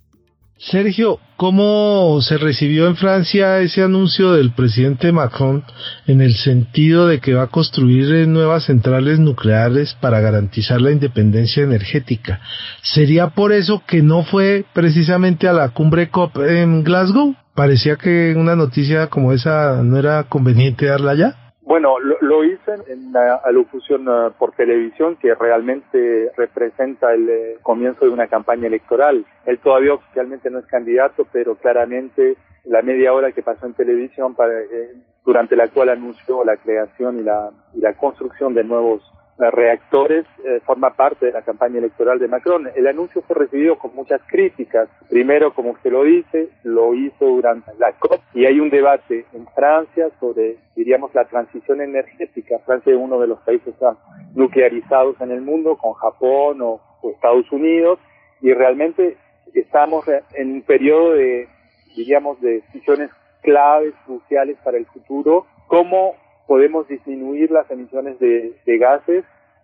Sergio, 0.60 1.18
¿cómo 1.38 2.20
se 2.22 2.38
recibió 2.38 2.86
en 2.86 2.96
Francia 2.96 3.60
ese 3.62 3.82
anuncio 3.82 4.34
del 4.34 4.54
presidente 4.54 5.12
Macron 5.12 5.64
en 6.06 6.22
el 6.22 6.36
sentido 6.36 7.08
de 7.08 7.20
que 7.20 7.34
va 7.34 7.44
a 7.44 7.48
construir 7.48 8.28
nuevas 8.28 8.66
centrales 8.66 9.18
nucleares 9.18 9.98
para 10.00 10.20
garantizar 10.20 10.80
la 10.80 10.92
independencia 10.92 11.64
energética? 11.64 12.42
¿Sería 12.84 13.30
por 13.30 13.54
eso 13.54 13.82
que 13.88 14.04
no 14.04 14.24
fue 14.24 14.66
precisamente 14.72 15.48
a 15.48 15.54
la 15.54 15.70
cumbre 15.70 16.12
COP 16.12 16.38
en 16.38 16.84
Glasgow? 16.84 17.36
Parecía 17.56 17.98
que 17.98 18.34
una 18.38 18.56
noticia 18.56 19.08
como 19.08 19.34
esa 19.34 19.82
no 19.84 19.98
era 19.98 20.24
conveniente 20.24 20.86
darla 20.86 21.16
ya. 21.16 21.36
Bueno, 21.64 22.00
lo, 22.00 22.44
hice 22.44 22.74
en 22.88 23.14
la 23.14 23.36
alocución 23.36 24.08
uh, 24.08 24.32
por 24.38 24.52
televisión 24.54 25.16
que 25.16 25.34
realmente 25.36 26.32
representa 26.36 27.14
el 27.14 27.30
eh, 27.30 27.58
comienzo 27.62 28.06
de 28.06 28.12
una 28.12 28.28
campaña 28.28 28.68
electoral. 28.68 29.26
Él 29.46 29.60
todavía 29.60 29.94
oficialmente 29.94 30.50
no 30.50 30.60
es 30.60 30.66
candidato, 30.66 31.26
pero 31.32 31.56
claramente 31.56 32.36
la 32.66 32.82
media 32.82 33.14
hora 33.14 33.32
que 33.32 33.42
pasó 33.42 33.68
en 33.68 33.74
televisión 33.74 34.36
eh, 34.40 34.96
durante 35.24 35.56
la 35.56 35.68
cual 35.70 35.90
anunció 35.90 36.44
la 36.44 36.58
creación 36.58 37.20
y 37.20 37.24
la, 37.24 37.52
y 37.74 37.80
la 37.80 37.94
construcción 37.94 38.54
de 38.54 38.64
nuevos 38.64 39.02
reactores 39.50 40.26
eh, 40.46 40.60
forma 40.66 40.94
parte 40.94 41.26
de 41.26 41.32
la 41.32 41.42
campaña 41.42 41.80
electoral 41.80 42.20
de 42.20 42.28
Macron. 42.28 42.70
El 42.76 42.86
anuncio 42.86 43.22
fue 43.24 43.36
recibido 43.36 43.80
con 43.80 43.96
muchas 43.96 44.22
críticas. 44.28 44.90
Primero, 45.10 45.54
como 45.54 45.72
usted 45.72 45.92
lo 45.92 46.04
dice, 46.04 46.50
lo 46.64 46.94
hizo 46.94 47.26
durante 47.26 47.72
la 47.80 47.94
COP 47.94 48.22
y 48.34 48.46
hay 48.46 48.60
un 48.60 48.70
debate 48.70 49.26
en 49.34 49.48
Francia 49.56 50.10
sobre, 50.20 50.58
diríamos, 50.76 51.14
la 51.16 51.26
transición 51.26 51.82
energética. 51.82 52.60
Francia 52.60 52.94
es 52.94 53.00
uno 53.00 53.20
de 53.20 53.28
los 53.28 53.40
países 53.40 53.74
más 53.82 53.98
nuclearizados 54.36 55.20
en 55.22 55.32
el 55.32 55.42
mundo, 55.42 55.78
con 55.78 55.94
Japón 55.94 56.60
o, 56.62 56.82
Estados 57.16 57.52
Unidos, 57.52 57.98
y 58.42 58.54
realmente 58.54 59.18
estamos 59.56 60.06
en 60.36 60.52
un 60.52 60.62
periodo 60.62 61.14
de, 61.14 61.48
diríamos, 61.96 62.40
de 62.42 62.62
decisiones 62.62 63.10
claves, 63.42 63.94
cruciales 64.06 64.58
para 64.64 64.78
el 64.78 64.86
futuro. 64.86 65.48
¿Cómo 65.68 66.16
podemos 66.52 66.86
disminuir 66.90 67.50
las 67.50 67.72
emisiones 67.72 68.20
de, 68.20 68.54
gases, 68.78 69.24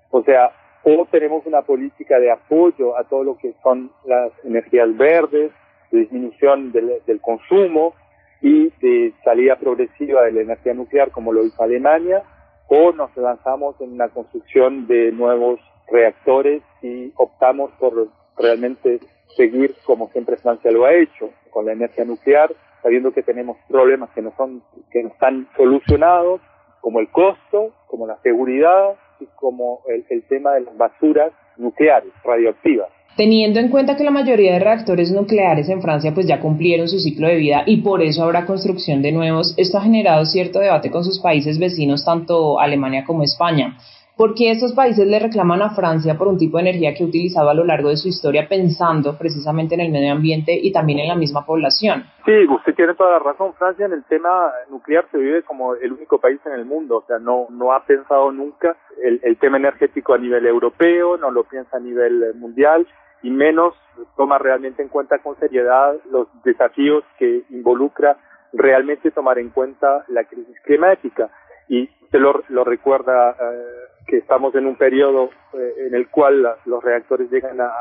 o 0.10 0.24
sea, 0.24 0.52
o 0.84 1.06
tenemos 1.12 1.46
una 1.46 1.62
política 1.64 2.18
de 2.18 2.32
apoyo 2.32 2.98
a 2.98 3.04
todo 3.04 3.26
lo 3.26 3.38
que 3.38 3.54
son 3.62 3.92
las 4.06 4.32
energías 4.46 4.96
verdes, 4.96 5.52
de 5.92 6.00
disminución 6.00 6.72
del, 6.72 6.94
del 7.06 7.20
consumo 7.20 7.94
y 8.42 8.70
de 8.80 9.14
salida 9.26 9.58
progresiva 9.58 10.22
de 10.22 10.32
la 10.32 10.42
energía 10.44 10.74
nuclear 10.74 11.12
como 11.12 11.34
lo 11.34 11.44
hizo 11.44 11.62
Alemania, 11.62 12.24
o 12.70 12.94
nos 12.94 13.14
lanzamos 13.18 13.76
en 13.82 13.92
una 13.92 14.08
construcción 14.08 14.88
de 14.88 15.12
nuevos 15.12 15.60
reactores 15.92 16.64
y 16.82 17.12
optamos 17.18 17.70
por 17.82 18.08
realmente 18.38 19.02
seguir 19.36 19.76
como 19.84 20.08
siempre 20.12 20.38
Francia 20.38 20.72
lo 20.72 20.86
ha 20.86 20.94
hecho, 20.94 21.32
con 21.50 21.66
la 21.66 21.74
energía 21.74 22.06
nuclear, 22.06 22.50
sabiendo 22.82 23.12
que 23.12 23.24
tenemos 23.24 23.58
problemas 23.68 24.10
que 24.12 24.22
no 24.22 24.32
son, 24.38 24.64
que 24.90 25.04
no 25.04 25.10
están 25.10 25.50
solucionados, 25.58 26.40
como 26.82 27.00
el 27.00 27.10
costo, 27.10 27.74
como 27.88 28.08
la 28.08 28.18
seguridad 28.22 28.96
y 29.20 29.26
como 29.36 29.82
el, 29.88 30.24
tema 30.24 30.54
de 30.54 30.62
las 30.62 30.78
basuras 30.78 31.32
nucleares, 31.58 32.12
radioactivas. 32.24 32.90
Teniendo 33.16 33.60
en 33.60 33.70
cuenta 33.70 33.96
que 33.96 34.04
la 34.04 34.12
mayoría 34.12 34.54
de 34.54 34.60
reactores 34.60 35.12
nucleares 35.12 35.70
en 35.70 35.82
Francia 35.82 36.14
pues 36.14 36.28
ya 36.28 36.40
cumplieron 36.40 36.88
su 36.88 37.00
ciclo 37.00 37.28
de 37.28 37.38
vida 37.38 37.64
y 37.66 37.82
por 37.82 38.04
eso 38.04 38.24
habrá 38.24 38.46
construcción 38.46 39.02
de 39.02 39.12
nuevos, 39.12 39.56
esto 39.58 39.80
ha 39.80 39.82
generado 39.82 40.24
cierto 40.26 40.60
debate 40.60 40.92
con 40.92 41.04
sus 41.04 41.20
países 41.20 41.58
vecinos, 41.58 42.06
tanto 42.06 42.60
Alemania 42.60 43.04
como 43.06 43.24
España. 43.24 43.76
¿Por 44.18 44.34
qué 44.34 44.50
estos 44.50 44.74
países 44.74 45.06
le 45.06 45.20
reclaman 45.20 45.62
a 45.62 45.70
Francia 45.70 46.18
por 46.18 46.28
un 46.28 46.40
tipo 46.40 46.58
de 46.58 46.64
energía 46.64 46.96
que 46.96 47.04
ha 47.04 47.08
utilizado 47.08 47.52
a 47.52 47.54
lo 47.54 47.64
largo 47.64 47.90
de 47.90 47.98
su 47.98 48.08
historia 48.08 48.48
pensando 48.50 49.16
precisamente 49.16 49.76
en 49.76 49.82
el 49.82 49.92
medio 49.92 50.12
ambiente 50.12 50.58
y 50.60 50.72
también 50.72 50.98
en 50.98 51.08
la 51.08 51.16
misma 51.16 51.46
población? 51.46 52.04
Sí, 52.26 52.48
usted 52.50 52.74
tiene 52.74 52.96
toda 52.96 53.12
la 53.12 53.20
razón. 53.20 53.54
Francia 53.54 53.86
en 53.86 53.94
el 53.94 54.04
tema 54.06 54.52
nuclear 54.72 55.06
se 55.12 55.20
vive 55.20 55.44
como 55.44 55.76
el 55.76 55.94
único 55.94 56.20
país 56.20 56.40
en 56.48 56.54
el 56.54 56.66
mundo, 56.66 56.98
o 56.98 57.06
sea, 57.06 57.20
no, 57.20 57.46
no 57.52 57.74
ha 57.74 57.86
pensado 57.86 58.32
nunca 58.32 58.76
el, 59.04 59.20
el 59.22 59.38
tema 59.38 59.58
energético 59.58 60.16
a 60.16 60.18
nivel 60.18 60.48
europeo, 60.48 61.18
no 61.18 61.30
lo 61.30 61.44
piensa 61.44 61.78
a 61.78 61.80
nivel 61.80 62.34
mundial 62.36 62.88
y 63.22 63.30
menos 63.30 63.76
toma 64.16 64.40
realmente 64.40 64.82
en 64.82 64.90
cuenta 64.90 65.20
con 65.20 65.38
seriedad 65.38 65.96
los 66.10 66.28
desafíos 66.44 67.04
que 67.20 67.44
involucra 67.52 68.18
realmente 68.52 69.12
tomar 69.12 69.38
en 69.38 69.52
cuenta 69.52 70.06
la 70.08 70.24
crisis 70.24 70.60
climática. 70.64 71.30
Y 71.70 71.88
se 72.10 72.18
lo, 72.18 72.44
lo 72.48 72.64
recuerda 72.64 73.32
eh, 73.32 73.97
que 74.08 74.18
estamos 74.18 74.56
en 74.56 74.66
un 74.66 74.78
periodo 74.78 75.30
eh, 75.54 75.74
en 75.88 75.94
el 75.94 76.10
cual 76.10 76.56
los 76.66 76.84
reactores 76.84 77.30
llegan 77.30 77.60
a, 77.60 77.72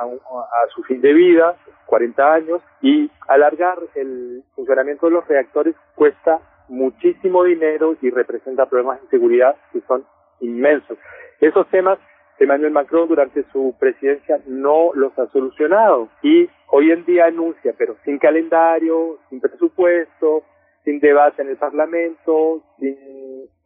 su 0.74 0.82
fin 0.82 1.00
de 1.00 1.12
vida, 1.12 1.56
40 1.86 2.34
años, 2.34 2.60
y 2.82 3.10
alargar 3.28 3.78
el 3.94 4.42
funcionamiento 4.54 5.06
de 5.06 5.12
los 5.12 5.28
reactores 5.28 5.74
cuesta 5.94 6.40
muchísimo 6.68 7.44
dinero 7.44 7.96
y 8.02 8.10
representa 8.10 8.66
problemas 8.66 9.00
de 9.02 9.08
seguridad 9.08 9.56
que 9.72 9.80
son 9.82 10.04
inmensos. 10.40 10.98
Esos 11.40 11.68
temas 11.68 11.98
Emmanuel 12.38 12.72
Macron 12.72 13.08
durante 13.08 13.44
su 13.52 13.74
presidencia 13.78 14.40
no 14.46 14.92
los 14.94 15.16
ha 15.18 15.26
solucionado 15.28 16.08
y 16.22 16.48
hoy 16.68 16.90
en 16.90 17.04
día 17.06 17.26
anuncia, 17.26 17.72
pero 17.78 17.96
sin 18.04 18.18
calendario, 18.18 19.18
sin 19.30 19.40
presupuesto, 19.40 20.42
sin 20.84 21.00
debate 21.00 21.42
en 21.42 21.48
el 21.48 21.56
Parlamento, 21.56 22.62
sin 22.78 22.96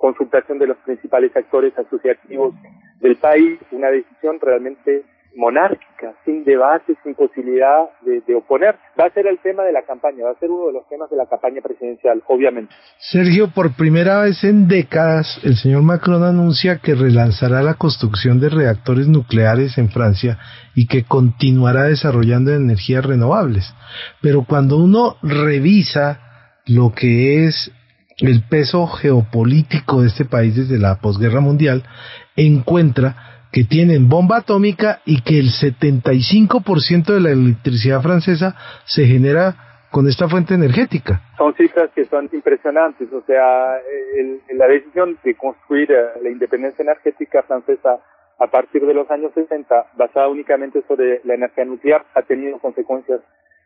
consultación 0.01 0.59
de 0.59 0.67
los 0.67 0.79
principales 0.79 1.37
actores 1.37 1.79
asociativos 1.79 2.55
del 3.01 3.17
país, 3.17 3.61
una 3.71 3.91
decisión 3.91 4.41
realmente 4.41 5.05
monárquica, 5.37 6.15
sin 6.25 6.43
debate, 6.43 6.97
sin 7.05 7.15
posibilidad 7.15 7.85
de, 8.03 8.35
oponer. 8.35 8.77
Va 8.99 9.05
a 9.05 9.11
ser 9.11 9.27
el 9.27 9.39
tema 9.39 9.63
de 9.63 9.73
la 9.73 9.83
campaña, 9.83 10.25
va 10.25 10.33
a 10.33 10.39
ser 10.39 10.51
uno 10.51 10.69
de 10.69 10.73
los 10.73 10.89
temas 10.89 11.11
de 11.11 11.17
la 11.17 11.27
campaña 11.27 11.61
presidencial, 11.61 12.23
obviamente. 12.27 12.75
Sergio, 12.99 13.49
por 13.55 13.77
primera 13.77 14.23
vez 14.23 14.43
en 14.43 14.67
décadas, 14.67 15.39
el 15.45 15.57
señor 15.57 15.83
Macron 15.83 16.25
anuncia 16.25 16.81
que 16.83 16.95
relanzará 16.95 17.63
la 17.63 17.75
construcción 17.75 18.41
de 18.41 18.49
reactores 18.49 19.07
nucleares 19.07 19.79
en 19.79 19.91
Francia 19.91 20.39
y 20.75 20.89
que 20.89 21.05
continuará 21.05 21.85
desarrollando 21.85 22.53
energías 22.53 23.05
renovables. 23.05 23.73
Pero 24.23 24.45
cuando 24.49 24.79
uno 24.79 25.17
revisa 25.23 26.21
lo 26.67 26.93
que 26.93 27.47
es 27.47 27.73
el 28.23 28.43
peso 28.49 28.87
geopolítico 28.87 30.03
de 30.03 30.09
este 30.09 30.25
país 30.25 30.57
desde 30.57 30.79
la 30.79 30.97
posguerra 31.01 31.41
mundial, 31.41 31.85
encuentra 32.37 33.17
que 33.53 33.65
tienen 33.65 34.09
bomba 34.09 34.39
atómica 34.39 35.01
y 35.05 35.23
que 35.23 35.39
el 35.39 35.49
75% 35.49 37.15
de 37.15 37.21
la 37.21 37.31
electricidad 37.31 38.01
francesa 38.01 38.55
se 38.85 39.07
genera 39.07 39.71
con 39.91 40.07
esta 40.07 40.29
fuente 40.29 40.55
energética. 40.55 41.21
Son 41.37 41.53
cifras 41.55 41.91
que 41.95 42.05
son 42.05 42.29
impresionantes, 42.33 43.13
o 43.13 43.23
sea, 43.23 43.77
la 44.53 44.67
decisión 44.69 45.19
de 45.25 45.35
construir 45.35 45.91
eh, 45.91 46.21
la 46.23 46.31
independencia 46.31 46.83
energética 46.83 47.43
francesa 47.43 47.99
a 48.39 48.47
partir 48.47 48.87
de 48.87 48.95
los 48.95 49.11
años 49.11 49.33
60, 49.35 49.87
basada 49.97 50.29
únicamente 50.29 50.83
sobre 50.87 51.21
la 51.25 51.35
energía 51.35 51.65
nuclear, 51.65 52.07
ha 52.15 52.23
tenido 52.23 52.59
consecuencias 52.59 53.21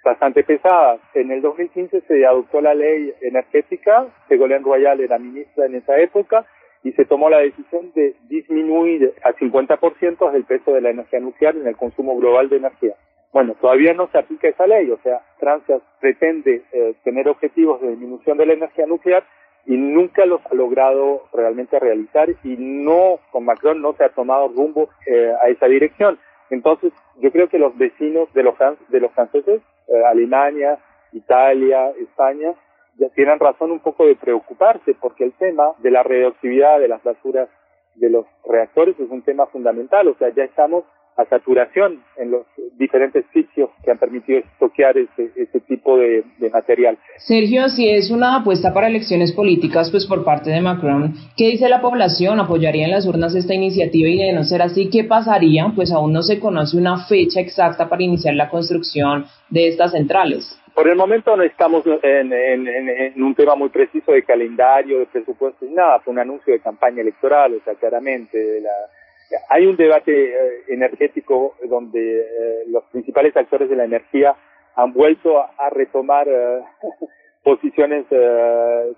bastante 0.04 0.44
pesadas. 0.44 1.00
En 1.14 1.30
el 1.32 1.42
2015 1.42 2.02
se 2.02 2.26
adoptó 2.26 2.60
la 2.60 2.74
ley 2.74 3.12
energética, 3.22 4.06
Ségolène 4.28 4.62
Royal 4.62 5.00
era 5.00 5.18
ministra 5.18 5.66
en 5.66 5.76
esa 5.76 5.98
época, 5.98 6.46
y 6.84 6.92
se 6.92 7.06
tomó 7.06 7.30
la 7.30 7.38
decisión 7.38 7.90
de 7.94 8.14
disminuir 8.28 9.14
a 9.24 9.32
50% 9.32 10.34
el 10.34 10.44
peso 10.44 10.72
de 10.72 10.82
la 10.82 10.90
energía 10.90 11.18
nuclear 11.18 11.56
en 11.56 11.66
el 11.66 11.76
consumo 11.76 12.16
global 12.18 12.50
de 12.50 12.58
energía. 12.58 12.94
Bueno, 13.32 13.56
todavía 13.60 13.94
no 13.94 14.08
se 14.12 14.18
aplica 14.18 14.48
esa 14.48 14.66
ley, 14.66 14.90
o 14.90 14.98
sea, 15.02 15.20
Francia 15.40 15.80
pretende 15.98 16.62
eh, 16.72 16.94
tener 17.02 17.26
objetivos 17.28 17.80
de 17.80 17.88
disminución 17.88 18.38
de 18.38 18.46
la 18.46 18.52
energía 18.52 18.86
nuclear 18.86 19.24
y 19.66 19.76
nunca 19.76 20.26
los 20.26 20.40
ha 20.46 20.54
logrado 20.54 21.22
realmente 21.32 21.80
realizar 21.80 22.28
y 22.44 22.56
no, 22.58 23.18
con 23.32 23.44
Macron 23.44 23.80
no 23.80 23.94
se 23.94 24.04
ha 24.04 24.10
tomado 24.10 24.48
rumbo 24.48 24.90
eh, 25.06 25.32
a 25.42 25.48
esa 25.48 25.66
dirección. 25.66 26.18
Entonces, 26.50 26.92
yo 27.16 27.32
creo 27.32 27.48
que 27.48 27.58
los 27.58 27.76
vecinos 27.76 28.32
de 28.34 28.42
los, 28.42 28.54
de 28.88 29.00
los 29.00 29.10
franceses, 29.12 29.62
eh, 29.88 30.04
Alemania, 30.06 30.78
Italia, 31.12 31.90
España, 32.00 32.54
ya 32.98 33.08
tienen 33.10 33.38
razón 33.38 33.72
un 33.72 33.80
poco 33.80 34.06
de 34.06 34.16
preocuparse 34.16 34.94
porque 35.00 35.24
el 35.24 35.32
tema 35.32 35.72
de 35.78 35.90
la 35.90 36.02
radioactividad 36.02 36.78
de 36.78 36.88
las 36.88 37.02
basuras 37.02 37.48
de 37.96 38.10
los 38.10 38.26
reactores 38.44 38.98
es 38.98 39.10
un 39.10 39.22
tema 39.22 39.46
fundamental. 39.46 40.08
O 40.08 40.14
sea, 40.14 40.28
ya 40.30 40.44
estamos 40.44 40.84
a 41.16 41.24
saturación 41.26 42.02
en 42.16 42.30
los 42.30 42.46
diferentes 42.76 43.24
sitios 43.32 43.70
que 43.84 43.90
han 43.90 43.98
permitido 43.98 44.40
estoquear 44.40 44.96
ese, 44.98 45.30
ese 45.36 45.60
tipo 45.60 45.96
de, 45.96 46.24
material. 46.52 46.98
Sergio, 47.18 47.68
si 47.68 47.88
es 47.88 48.10
una 48.10 48.36
apuesta 48.36 48.72
para 48.72 48.86
elecciones 48.86 49.32
políticas, 49.32 49.90
pues 49.90 50.06
por 50.06 50.24
parte 50.24 50.50
de 50.50 50.60
Macron, 50.60 51.14
¿qué 51.36 51.48
dice 51.48 51.68
la 51.68 51.80
población? 51.80 52.38
¿Apoyaría 52.38 52.84
en 52.84 52.92
las 52.92 53.06
urnas 53.06 53.34
esta 53.34 53.54
iniciativa 53.54 54.08
y 54.08 54.18
de 54.18 54.32
no 54.32 54.44
ser 54.44 54.62
así, 54.62 54.88
qué 54.90 55.04
pasaría? 55.04 55.72
Pues 55.74 55.90
aún 55.90 56.12
no 56.12 56.22
se 56.22 56.38
conoce 56.38 56.76
una 56.76 57.06
fecha 57.06 57.40
exacta 57.40 57.88
para 57.88 58.02
iniciar 58.02 58.34
la 58.34 58.50
construcción 58.50 59.24
de 59.50 59.68
estas 59.68 59.92
centrales. 59.92 60.60
Por 60.74 60.88
el 60.88 60.96
momento 60.96 61.36
no 61.36 61.44
estamos 61.44 61.84
en, 62.02 62.32
en, 62.32 63.22
un 63.22 63.34
tema 63.34 63.54
muy 63.54 63.68
preciso 63.68 64.12
de 64.12 64.24
calendario, 64.24 64.98
de 64.98 65.06
presupuesto 65.06 65.64
y 65.64 65.70
nada, 65.70 66.00
fue 66.00 66.12
un 66.12 66.18
anuncio 66.18 66.52
de 66.52 66.60
campaña 66.60 67.00
electoral, 67.00 67.54
o 67.54 67.64
sea, 67.64 67.74
claramente 67.74 68.60
la, 68.60 68.70
hay 69.48 69.66
un 69.66 69.76
debate 69.76 70.12
eh, 70.12 70.64
energético 70.68 71.54
donde 71.68 72.20
eh, 72.20 72.64
los 72.68 72.84
principales 72.84 73.36
actores 73.36 73.68
de 73.68 73.76
la 73.76 73.84
energía 73.84 74.34
han 74.76 74.92
vuelto 74.92 75.38
a, 75.38 75.70
retomar 75.70 76.26
eh, 76.28 76.60
posiciones 77.42 78.06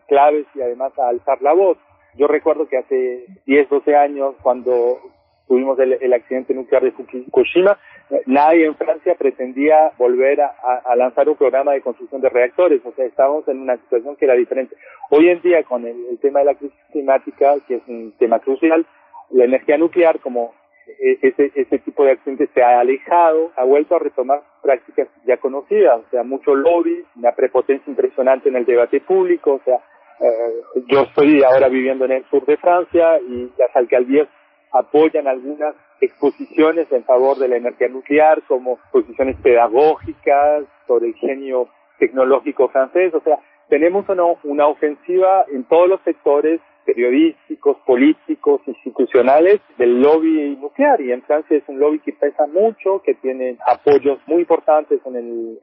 claves 0.07 0.47
y 0.55 0.63
además 0.63 0.97
a 0.99 1.09
alzar 1.09 1.43
la 1.43 1.53
voz. 1.53 1.79
Yo 2.15 2.29
recuerdo 2.29 2.69
que 2.69 2.79
hace 2.79 3.27
10, 3.45 3.69
12 3.69 3.97
años, 3.97 4.37
cuando 4.41 5.01
tuvimos 5.49 5.79
el, 5.81 6.13
accidente 6.13 6.55
nuclear 6.55 6.85
de 6.85 6.93
Fukushima, 6.93 7.77
nadie 8.25 8.67
en 8.67 8.77
Francia 8.77 9.17
pretendía 9.17 9.91
volver 9.99 10.41
a, 10.41 10.97
lanzar 10.97 11.29
un 11.29 11.37
programa 11.37 11.73
de 11.73 11.81
construcción 11.81 12.21
de 12.21 12.29
reactores, 12.29 12.81
o 12.85 12.93
sea, 12.93 13.05
estábamos 13.05 13.47
en 13.49 13.61
una 13.61 13.77
situación 13.77 14.15
que 14.17 14.25
era 14.25 14.35
diferente. 14.35 14.77
Hoy 15.11 15.29
en 15.29 15.43
día, 15.43 15.65
con 15.65 15.85
el 15.85 16.19
tema 16.21 16.39
de 16.39 16.47
la 16.47 16.55
crisis 16.55 16.79
climática, 16.93 17.55
que 17.67 17.77
es 17.77 17.83
un 17.89 18.13
tema 18.19 18.39
crucial, 18.39 18.87
la 19.31 19.45
energía 19.45 19.79
nuclear, 19.79 20.21
como 20.21 20.55
e, 20.87 21.19
ese, 21.23 21.53
ese 21.55 21.79
tipo 21.81 22.05
de 22.05 22.13
accidentes 22.13 22.49
se 22.55 22.63
ha 22.63 22.81
alejado, 22.81 23.53
ha 23.57 23.65
vuelto 23.65 23.97
a 23.97 23.99
retomar 23.99 24.43
prácticas 24.63 25.09
ya 25.27 25.37
conocidas, 25.39 26.01
o 26.07 26.11
sea, 26.11 26.23
mucho 26.23 26.55
lobby, 26.55 27.05
una 27.17 27.33
prepotencia 27.33 27.91
impresionante 27.91 28.49
en 28.49 28.57
el 28.57 28.65
debate 28.65 29.01
público, 29.01 29.55
o 29.55 29.61
sea, 29.65 29.81
eh, 30.21 30.63
yo 30.87 31.03
estoy 31.03 31.43
ahora 31.43 31.69
viviendo 31.69 32.05
en 32.05 32.13
el 32.13 32.25
sur 32.31 32.45
de 32.47 32.57
Francia 32.57 33.19
y 33.21 33.51
las 33.59 33.75
alcaldías 33.75 34.29
apoyan 34.73 35.27
algunas 35.27 35.75
exposiciones 36.01 36.91
en 36.93 37.05
favor 37.05 37.39
de 37.39 37.49
la 37.49 37.57
energía 37.57 37.89
nuclear 37.89 38.43
como 38.43 38.75
exposiciones 38.75 39.37
pedagógicas 39.43 40.65
sobre 40.87 41.09
el 41.09 41.15
genio 41.15 41.69
tecnológico 41.99 42.69
francés, 42.69 43.13
o 43.15 43.21
sea, 43.21 43.39
tenemos 43.69 44.09
una, 44.09 44.23
una 44.45 44.67
ofensiva 44.69 45.45
en 45.53 45.65
todos 45.65 45.89
los 45.89 46.01
sectores 46.03 46.61
periodísticos, 46.87 47.77
políticos, 47.85 48.61
institucionales 48.67 49.61
del 49.77 50.01
lobby 50.01 50.57
nuclear. 50.61 51.01
Y 51.01 51.13
en 51.13 51.23
Francia 51.23 51.57
es 51.57 51.65
un 51.67 51.81
lobby 51.81 51.99
que 51.99 52.13
pesa 52.13 52.47
mucho, 52.47 53.03
que 53.03 53.15
tiene 53.15 53.59
apoyos 53.67 54.19
muy 54.27 54.41
importantes 54.41 55.01
en 55.05 55.17
el, 55.17 55.59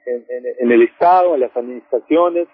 en, 0.59 0.71
el 0.71 0.81
Estado, 0.83 1.33
en 1.33 1.39
las 1.39 1.55
administraciones, 1.55 2.47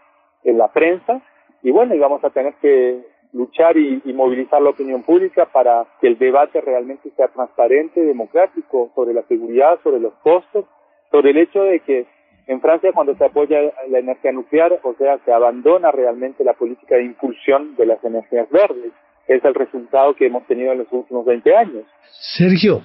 en 0.43 0.57
la 0.57 0.71
prensa. 0.71 1.21
Y 1.63 1.71
bueno, 1.71 1.95
y 1.95 1.99
vamos 1.99 2.23
a 2.23 2.29
tener 2.29 2.53
que 2.61 3.01
luchar 3.33 3.75
y, 3.77 4.01
y, 4.05 4.13
movilizar 4.13 4.61
la 4.61 4.69
opinión 4.69 5.03
pública 5.03 5.45
para 5.45 5.85
que 5.99 6.07
el 6.07 6.17
debate 6.17 6.61
realmente 6.61 7.11
sea 7.17 7.27
transparente, 7.27 8.01
democrático, 8.01 8.91
sobre 8.95 9.13
la 9.13 9.23
seguridad, 9.23 9.79
sobre 9.83 9.99
los 9.99 10.13
costos, 10.23 10.65
sobre 11.11 11.31
el 11.31 11.37
hecho 11.37 11.63
de 11.63 11.79
que 11.81 12.07
en 12.49 12.61
Francia, 12.61 12.89
cuando 12.95 13.15
se 13.15 13.23
apoya 13.23 13.59
la 13.91 13.99
energía 13.99 14.31
nuclear, 14.31 14.79
o 14.81 14.95
sea, 14.97 15.19
se 15.23 15.31
abandona 15.31 15.91
realmente 15.91 16.43
la 16.43 16.53
política 16.53 16.95
de 16.95 17.03
impulsión 17.05 17.75
de 17.75 17.85
las 17.85 18.03
energías 18.03 18.49
verdes. 18.49 18.91
Es 19.27 19.45
el 19.45 19.53
resultado 19.53 20.15
que 20.15 20.25
hemos 20.25 20.47
tenido 20.47 20.71
en 20.71 20.79
los 20.79 20.87
últimos 20.89 21.27
20 21.27 21.55
años. 21.55 21.83
Sergio, 22.35 22.81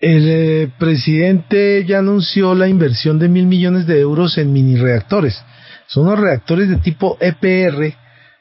el 0.00 0.28
eh, 0.28 0.68
presidente 0.76 1.84
ya 1.86 2.00
anunció 2.00 2.56
la 2.56 2.66
inversión 2.66 3.20
de 3.20 3.28
mil 3.28 3.46
millones 3.46 3.86
de 3.86 4.00
euros 4.00 4.38
en 4.38 4.52
mini 4.52 4.74
reactores. 4.74 5.40
Son 5.86 6.08
unos 6.08 6.18
reactores 6.18 6.68
de 6.68 6.78
tipo 6.78 7.16
EPR 7.20 7.94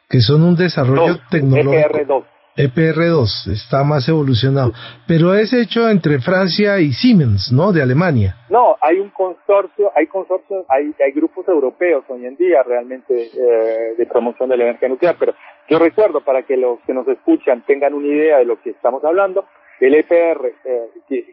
que 0.10 0.20
son 0.22 0.42
un 0.42 0.56
desarrollo 0.56 1.20
tecnológico. 1.30 2.00
EPR2. 2.00 2.24
EPR2 2.58 3.52
está 3.52 3.84
más 3.84 4.08
evolucionado, 4.08 4.72
pero 5.08 5.34
es 5.34 5.52
hecho 5.54 5.90
entre 5.90 6.20
Francia 6.20 6.80
y 6.80 6.92
Siemens, 6.94 7.52
¿no? 7.52 7.74
De 7.74 7.82
Alemania. 7.82 8.38
No, 8.50 8.78
hay 8.80 9.00
un 9.00 9.10
consorcio, 9.10 9.92
hay 9.96 10.08
consorcios, 10.08 10.66
hay, 10.70 10.94
hay 11.04 11.12
grupos 11.12 11.48
europeos 11.48 12.06
hoy 12.08 12.26
en 12.26 12.38
día 12.38 12.64
realmente 12.64 13.14
eh, 13.14 13.96
de 13.98 14.06
promoción 14.06 14.50
de 14.50 14.58
la 14.58 14.64
energía 14.66 14.88
nuclear, 14.88 15.16
pero 15.20 15.34
yo 15.68 15.80
recuerdo 15.80 16.22
para 16.22 16.44
que 16.44 16.56
los 16.56 16.80
que 16.88 16.94
nos 16.94 17.08
escuchan 17.08 17.64
tengan 17.66 17.94
una 17.94 18.08
idea 18.08 18.38
de 18.38 18.46
lo 18.46 18.62
que 18.62 18.70
estamos 18.70 19.04
hablando, 19.04 19.46
el 19.82 19.94
EPR 19.94 20.54
eh, 20.64 20.90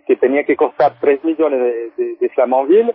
que, 0.06 0.16
tenía 0.16 0.44
que 0.44 0.56
costar 0.56 0.94
3 1.00 1.22
millones 1.24 1.60
de, 1.60 2.04
de, 2.04 2.16
de 2.16 2.28
Flamanville 2.30 2.94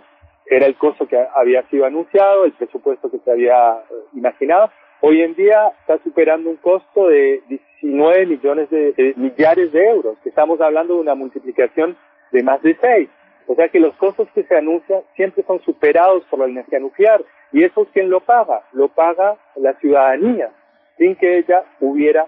era 0.50 0.66
el 0.66 0.76
costo 0.76 1.06
que 1.06 1.18
había 1.34 1.62
sido 1.68 1.84
anunciado, 1.84 2.44
el 2.44 2.52
presupuesto 2.52 3.10
que 3.10 3.18
se 3.18 3.30
había 3.30 3.72
eh, 3.72 3.94
imaginado, 4.14 4.70
hoy 5.00 5.22
en 5.22 5.34
día 5.34 5.72
está 5.80 5.98
superando 6.02 6.50
un 6.50 6.56
costo 6.56 7.08
de 7.08 7.42
19 7.48 8.26
millones 8.26 8.70
de, 8.70 9.14
millares 9.16 9.72
de 9.72 9.88
euros. 9.88 10.16
Estamos 10.24 10.60
hablando 10.60 10.94
de 10.94 11.00
una 11.00 11.14
multiplicación 11.14 11.96
de 12.32 12.42
más 12.42 12.62
de 12.62 12.76
6. 12.80 13.08
O 13.46 13.54
sea 13.54 13.68
que 13.68 13.80
los 13.80 13.94
costos 13.96 14.28
que 14.34 14.44
se 14.44 14.56
anuncian 14.56 15.00
siempre 15.16 15.42
son 15.44 15.60
superados 15.62 16.24
por 16.30 16.40
la 16.40 16.46
energía 16.46 16.80
nuclear. 16.80 17.22
¿Y 17.52 17.64
eso 17.64 17.86
quién 17.92 18.10
lo 18.10 18.20
paga? 18.20 18.62
Lo 18.72 18.88
paga 18.88 19.36
la 19.56 19.72
ciudadanía, 19.74 20.50
sin 20.98 21.16
que 21.16 21.38
ella 21.38 21.64
hubiera 21.80 22.26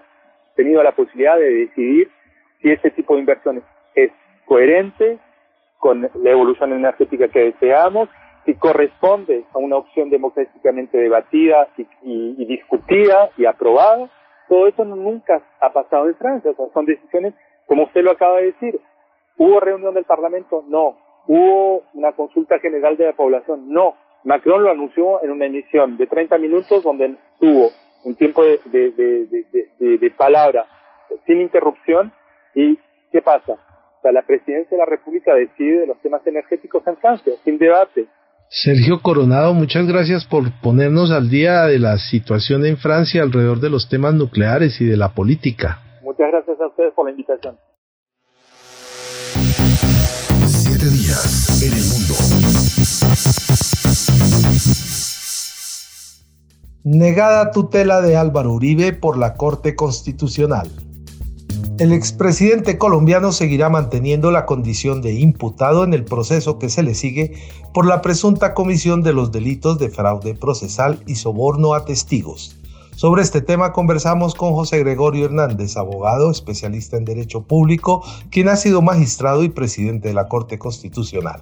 tenido 0.55 0.81
la 0.81 0.93
posibilidad 0.93 1.37
de 1.37 1.49
decidir 1.49 2.09
si 2.61 2.71
ese 2.71 2.89
tipo 2.91 3.13
de 3.13 3.19
inversiones 3.19 3.63
es 3.93 4.11
coherente 4.45 5.19
con 5.77 6.01
la 6.01 6.29
evolución 6.29 6.73
energética 6.73 7.27
que 7.27 7.51
deseamos 7.51 8.09
si 8.45 8.55
corresponde 8.55 9.45
a 9.53 9.57
una 9.59 9.77
opción 9.77 10.09
democráticamente 10.09 10.97
debatida 10.97 11.67
y, 12.03 12.45
discutida 12.45 13.29
y 13.37 13.45
aprobada, 13.45 14.09
todo 14.47 14.67
eso 14.67 14.83
nunca 14.83 15.41
ha 15.59 15.71
pasado 15.71 16.07
en 16.07 16.15
Francia. 16.15 16.51
son 16.73 16.85
decisiones, 16.85 17.33
como 17.67 17.83
usted 17.83 18.03
lo 18.03 18.11
acaba 18.11 18.37
de 18.37 18.47
decir, 18.47 18.79
¿hubo 19.37 19.59
reunión 19.59 19.93
del 19.93 20.05
Parlamento? 20.05 20.63
No. 20.67 20.97
¿Hubo 21.27 21.83
una 21.93 22.13
consulta 22.13 22.59
general 22.59 22.97
de 22.97 23.05
la 23.05 23.13
población? 23.13 23.69
No. 23.69 23.95
Macron 24.23 24.63
lo 24.63 24.71
anunció 24.71 25.23
en 25.23 25.31
una 25.31 25.45
emisión 25.45 25.97
de 25.97 26.07
30 26.07 26.37
minutos 26.37 26.83
donde 26.83 27.15
tuvo 27.39 27.69
un 28.03 28.15
tiempo 28.15 28.43
de, 28.43 28.59
de 29.79 30.11
palabra 30.11 30.65
sin 31.25 31.41
interrupción. 31.41 32.11
¿Y 32.53 32.77
qué 33.11 33.21
pasa? 33.21 33.53
O 33.53 34.01
sea, 34.01 34.11
la 34.11 34.23
presidencia 34.23 34.71
de 34.71 34.77
la 34.77 34.85
República 34.85 35.35
decide 35.35 35.81
de 35.81 35.87
los 35.87 35.99
temas 36.01 36.25
energéticos 36.25 36.85
en 36.87 36.97
Francia, 36.97 37.33
sin 37.43 37.57
debate. 37.57 38.07
Sergio 38.53 39.01
Coronado, 39.01 39.53
muchas 39.53 39.87
gracias 39.87 40.25
por 40.25 40.51
ponernos 40.61 41.09
al 41.11 41.29
día 41.29 41.67
de 41.67 41.79
la 41.79 41.97
situación 41.97 42.65
en 42.65 42.75
Francia 42.75 43.23
alrededor 43.23 43.61
de 43.61 43.69
los 43.69 43.87
temas 43.87 44.13
nucleares 44.13 44.81
y 44.81 44.85
de 44.85 44.97
la 44.97 45.13
política. 45.13 45.79
Muchas 46.03 46.27
gracias 46.29 46.59
a 46.59 46.67
ustedes 46.67 46.93
por 46.93 47.05
la 47.05 47.11
invitación. 47.11 47.57
Siete 50.47 50.85
días 50.89 51.63
en 51.63 51.71
el 51.77 51.85
mundo. 51.93 52.13
Negada 56.83 57.51
tutela 57.51 58.01
de 58.01 58.17
Álvaro 58.17 58.51
Uribe 58.51 58.91
por 58.91 59.17
la 59.17 59.35
Corte 59.35 59.77
Constitucional. 59.77 60.67
El 61.79 61.93
expresidente 61.93 62.77
colombiano 62.77 63.31
seguirá 63.31 63.69
manteniendo 63.69 64.29
la 64.29 64.45
condición 64.45 65.01
de 65.01 65.13
imputado 65.13 65.83
en 65.83 65.93
el 65.93 66.03
proceso 66.03 66.59
que 66.59 66.69
se 66.69 66.83
le 66.83 66.93
sigue 66.93 67.33
por 67.73 67.87
la 67.87 68.01
presunta 68.01 68.53
comisión 68.53 69.01
de 69.01 69.13
los 69.13 69.31
delitos 69.31 69.79
de 69.79 69.89
fraude 69.89 70.35
procesal 70.35 70.99
y 71.07 71.15
soborno 71.15 71.73
a 71.73 71.85
testigos. 71.85 72.57
Sobre 72.95 73.23
este 73.23 73.41
tema 73.41 73.71
conversamos 73.71 74.35
con 74.35 74.53
José 74.53 74.79
Gregorio 74.79 75.25
Hernández, 75.25 75.75
abogado, 75.77 76.29
especialista 76.29 76.97
en 76.97 77.05
Derecho 77.05 77.43
Público, 77.43 78.03
quien 78.29 78.49
ha 78.49 78.57
sido 78.57 78.81
magistrado 78.81 79.43
y 79.43 79.49
presidente 79.49 80.09
de 80.09 80.13
la 80.13 80.27
Corte 80.27 80.59
Constitucional 80.59 81.41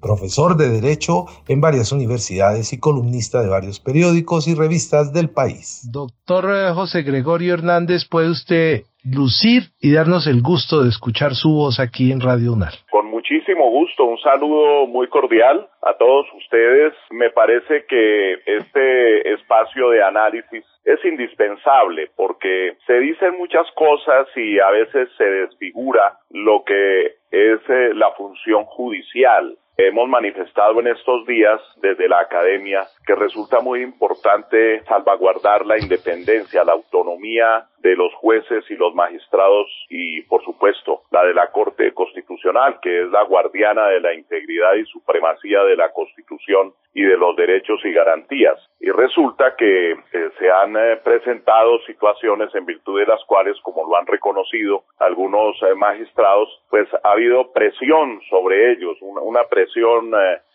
profesor 0.00 0.56
de 0.56 0.68
Derecho 0.68 1.26
en 1.48 1.60
varias 1.60 1.92
universidades 1.92 2.72
y 2.72 2.78
columnista 2.78 3.42
de 3.42 3.48
varios 3.48 3.80
periódicos 3.80 4.46
y 4.48 4.54
revistas 4.54 5.12
del 5.12 5.30
país. 5.30 5.80
Doctor 5.90 6.50
eh, 6.54 6.72
José 6.72 7.02
Gregorio 7.02 7.54
Hernández, 7.54 8.04
¿puede 8.08 8.30
usted 8.30 8.84
lucir 9.14 9.70
y 9.80 9.92
darnos 9.92 10.26
el 10.26 10.42
gusto 10.42 10.82
de 10.82 10.88
escuchar 10.88 11.34
su 11.34 11.50
voz 11.50 11.80
aquí 11.80 12.12
en 12.12 12.20
Radio 12.20 12.52
UNAL? 12.52 12.74
Con 12.90 13.06
muchísimo 13.06 13.70
gusto, 13.70 14.04
un 14.04 14.18
saludo 14.18 14.86
muy 14.86 15.08
cordial 15.08 15.68
a 15.82 15.94
todos 15.94 16.26
ustedes. 16.36 16.94
Me 17.10 17.30
parece 17.30 17.84
que 17.88 18.34
este 18.46 19.34
espacio 19.34 19.90
de 19.90 20.02
análisis 20.02 20.64
es 20.84 21.04
indispensable 21.04 22.10
porque 22.16 22.76
se 22.86 22.98
dicen 23.00 23.36
muchas 23.38 23.66
cosas 23.74 24.26
y 24.36 24.58
a 24.58 24.70
veces 24.70 25.08
se 25.16 25.24
desfigura 25.24 26.18
lo 26.30 26.64
que 26.64 27.16
es 27.30 27.60
eh, 27.68 27.90
la 27.94 28.10
función 28.12 28.64
judicial 28.64 29.56
Hemos 29.80 30.08
manifestado 30.08 30.80
en 30.80 30.88
estos 30.88 31.24
días 31.24 31.60
desde 31.76 32.08
la 32.08 32.18
academia 32.18 32.84
que 33.06 33.14
resulta 33.14 33.60
muy 33.60 33.80
importante 33.80 34.82
salvaguardar 34.86 35.64
la 35.64 35.78
independencia, 35.78 36.64
la 36.64 36.72
autonomía 36.72 37.68
de 37.78 37.94
los 37.94 38.12
jueces 38.14 38.64
y 38.70 38.74
los 38.74 38.92
magistrados 38.96 39.66
y, 39.88 40.22
por 40.22 40.42
supuesto, 40.44 41.02
la 41.12 41.24
de 41.24 41.32
la 41.32 41.52
Corte 41.52 41.94
Constitucional, 41.94 42.80
que 42.82 43.02
es 43.02 43.08
la 43.10 43.22
guardiana 43.22 43.86
de 43.86 44.00
la 44.00 44.14
integridad 44.14 44.74
y 44.74 44.84
supremacía 44.86 45.62
de 45.62 45.76
la 45.76 45.92
Constitución 45.92 46.72
y 46.92 47.02
de 47.02 47.16
los 47.16 47.36
derechos 47.36 47.80
y 47.84 47.92
garantías. 47.92 48.58
Y 48.80 48.90
resulta 48.90 49.54
que 49.56 49.92
eh, 49.92 49.96
se 50.38 50.50
han 50.50 50.76
eh, 50.76 50.96
presentado 51.04 51.78
situaciones 51.86 52.52
en 52.54 52.66
virtud 52.66 52.98
de 52.98 53.06
las 53.06 53.24
cuales, 53.26 53.56
como 53.62 53.86
lo 53.86 53.96
han 53.96 54.06
reconocido 54.06 54.82
algunos 54.98 55.56
eh, 55.62 55.74
magistrados, 55.76 56.48
pues 56.70 56.88
ha 57.04 57.12
habido 57.12 57.52
presión 57.52 58.20
sobre 58.28 58.72
ellos, 58.72 58.96
una, 59.00 59.44
presión 59.44 59.67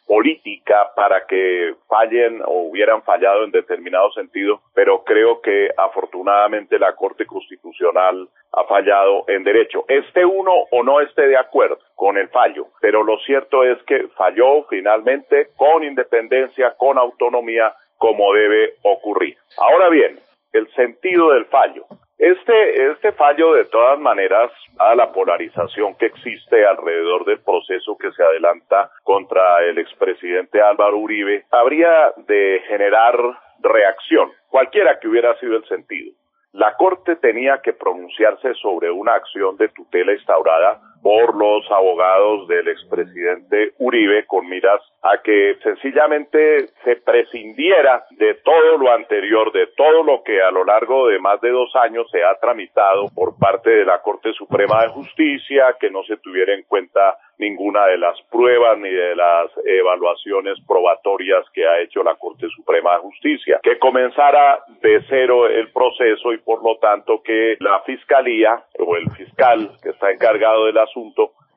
política 0.06 0.91
para 0.95 1.26
que 1.26 1.76
fallen 1.88 2.41
o 2.45 2.69
hubieran 2.69 3.02
fallado 3.04 3.43
en 3.43 3.52
determinado 3.52 4.12
sentido, 4.12 4.62
pero 4.73 5.04
creo 5.04 5.41
que 5.41 5.69
afortunadamente 5.78 6.78
la 6.78 6.93
Corte 6.95 7.26
Constitucional 7.26 8.28
ha 8.52 8.63
fallado 8.65 9.23
en 9.28 9.43
derecho. 9.43 9.86
Esté 9.88 10.26
uno 10.26 10.54
o 10.71 10.84
no 10.84 10.99
esté 11.02 11.28
de 11.28 11.38
acuerdo 11.38 11.80
con 11.95 12.17
el 12.17 12.28
fallo, 12.30 12.67
pero 12.82 13.04
lo 13.04 13.17
cierto 13.19 13.63
es 13.63 13.82
que 13.84 14.08
falló 14.10 14.65
finalmente 14.69 15.49
con 15.56 15.84
independencia, 15.84 16.76
con 16.78 16.97
autonomía, 16.97 17.73
como 17.97 18.34
debe 18.34 18.73
ocurrir. 18.84 19.38
Ahora 19.58 19.89
bien, 19.89 20.19
el 20.52 20.69
sentido 20.73 21.32
del 21.32 21.45
fallo. 21.45 21.86
Este, 22.24 22.90
este 22.90 23.12
fallo, 23.12 23.52
de 23.52 23.66
todas 23.66 24.00
maneras, 24.00 24.50
a 24.80 24.96
la 24.96 25.12
polarización 25.12 25.94
que 25.96 26.06
existe 26.06 26.66
alrededor 26.66 27.26
del 27.26 27.42
proceso 27.42 27.98
que 27.98 28.14
se 28.14 28.24
adelanta 28.24 28.90
contra 29.04 29.62
el 29.66 29.78
expresidente 29.78 30.62
Álvaro 30.62 31.00
Uribe, 31.00 31.44
habría 31.52 32.14
de 32.26 32.64
generar 32.70 33.20
reacción, 33.60 34.32
cualquiera 34.48 35.02
que 35.02 35.10
hubiera 35.10 35.38
sido 35.38 35.58
el 35.58 35.66
sentido. 35.66 36.14
La 36.54 36.78
Corte 36.78 37.18
tenía 37.18 37.60
que 37.62 37.74
pronunciarse 37.74 38.54
sobre 38.54 38.90
una 38.90 39.16
acción 39.16 39.58
de 39.58 39.68
tutela 39.68 40.14
instaurada 40.14 40.80
por 41.04 41.36
los 41.36 41.70
abogados 41.70 42.48
del 42.48 42.70
expresidente 42.70 43.74
Uribe 43.78 44.26
con 44.26 44.48
miras 44.48 44.82
a 45.02 45.22
que 45.22 45.58
sencillamente 45.62 46.68
se 46.86 46.96
prescindiera 46.96 48.06
de 48.12 48.36
todo 48.36 48.78
lo 48.78 48.89
anterior, 48.89 49.52
de 49.52 49.68
todo 49.76 50.02
lo 50.02 50.24
que 50.24 50.42
a 50.42 50.50
lo 50.50 50.63
largo 50.63 51.08
de 51.10 51.20
más 51.20 51.42
de 51.42 51.50
dos 51.50 51.76
años 51.76 52.10
se 52.10 52.24
ha 52.24 52.39
tramitado 52.39 53.10
por 53.13 53.38
parte 53.38 53.70
de 53.70 53.86
la 53.86 54.02
Corte 54.02 54.32
Suprema 54.32 54.82
de 54.84 54.89
Justicia, 54.89 55.76
que 55.78 55.92
no 55.92 56.04
se 56.04 56.16
tuviera 56.18 56.54
en 56.56 56.63
cuenta 56.63 57.18
ninguna 57.38 57.86
de 57.88 57.98
las 57.98 58.16
pruebas 58.32 58.78
ni 58.78 58.89
de 58.89 59.16
las 59.16 59.52
evaluaciones 59.66 60.58
probatorias 60.66 61.44
que 61.54 61.68
ha 61.68 61.82
hecho 61.82 62.02
la 62.02 62.16
Corte 62.16 62.48
Suprema 62.56 62.94
de 62.94 63.00
Justicia, 63.00 63.60
que 63.62 63.78
comenzara 63.78 64.63
de 64.82 65.04
cero 65.10 65.48
el 65.48 65.70
proceso 65.74 66.32
y 66.32 66.38
por 66.38 66.63
lo 66.63 66.78
tanto 66.78 67.22
que 67.22 67.58
la 67.60 67.82
Fiscalía 67.82 68.63
o 68.80 68.96
el 68.96 69.10
fiscal 69.12 69.72
que 69.82 69.89
está 69.89 70.12
encargado 70.12 70.68
del 70.68 70.78
asunto 70.78 70.92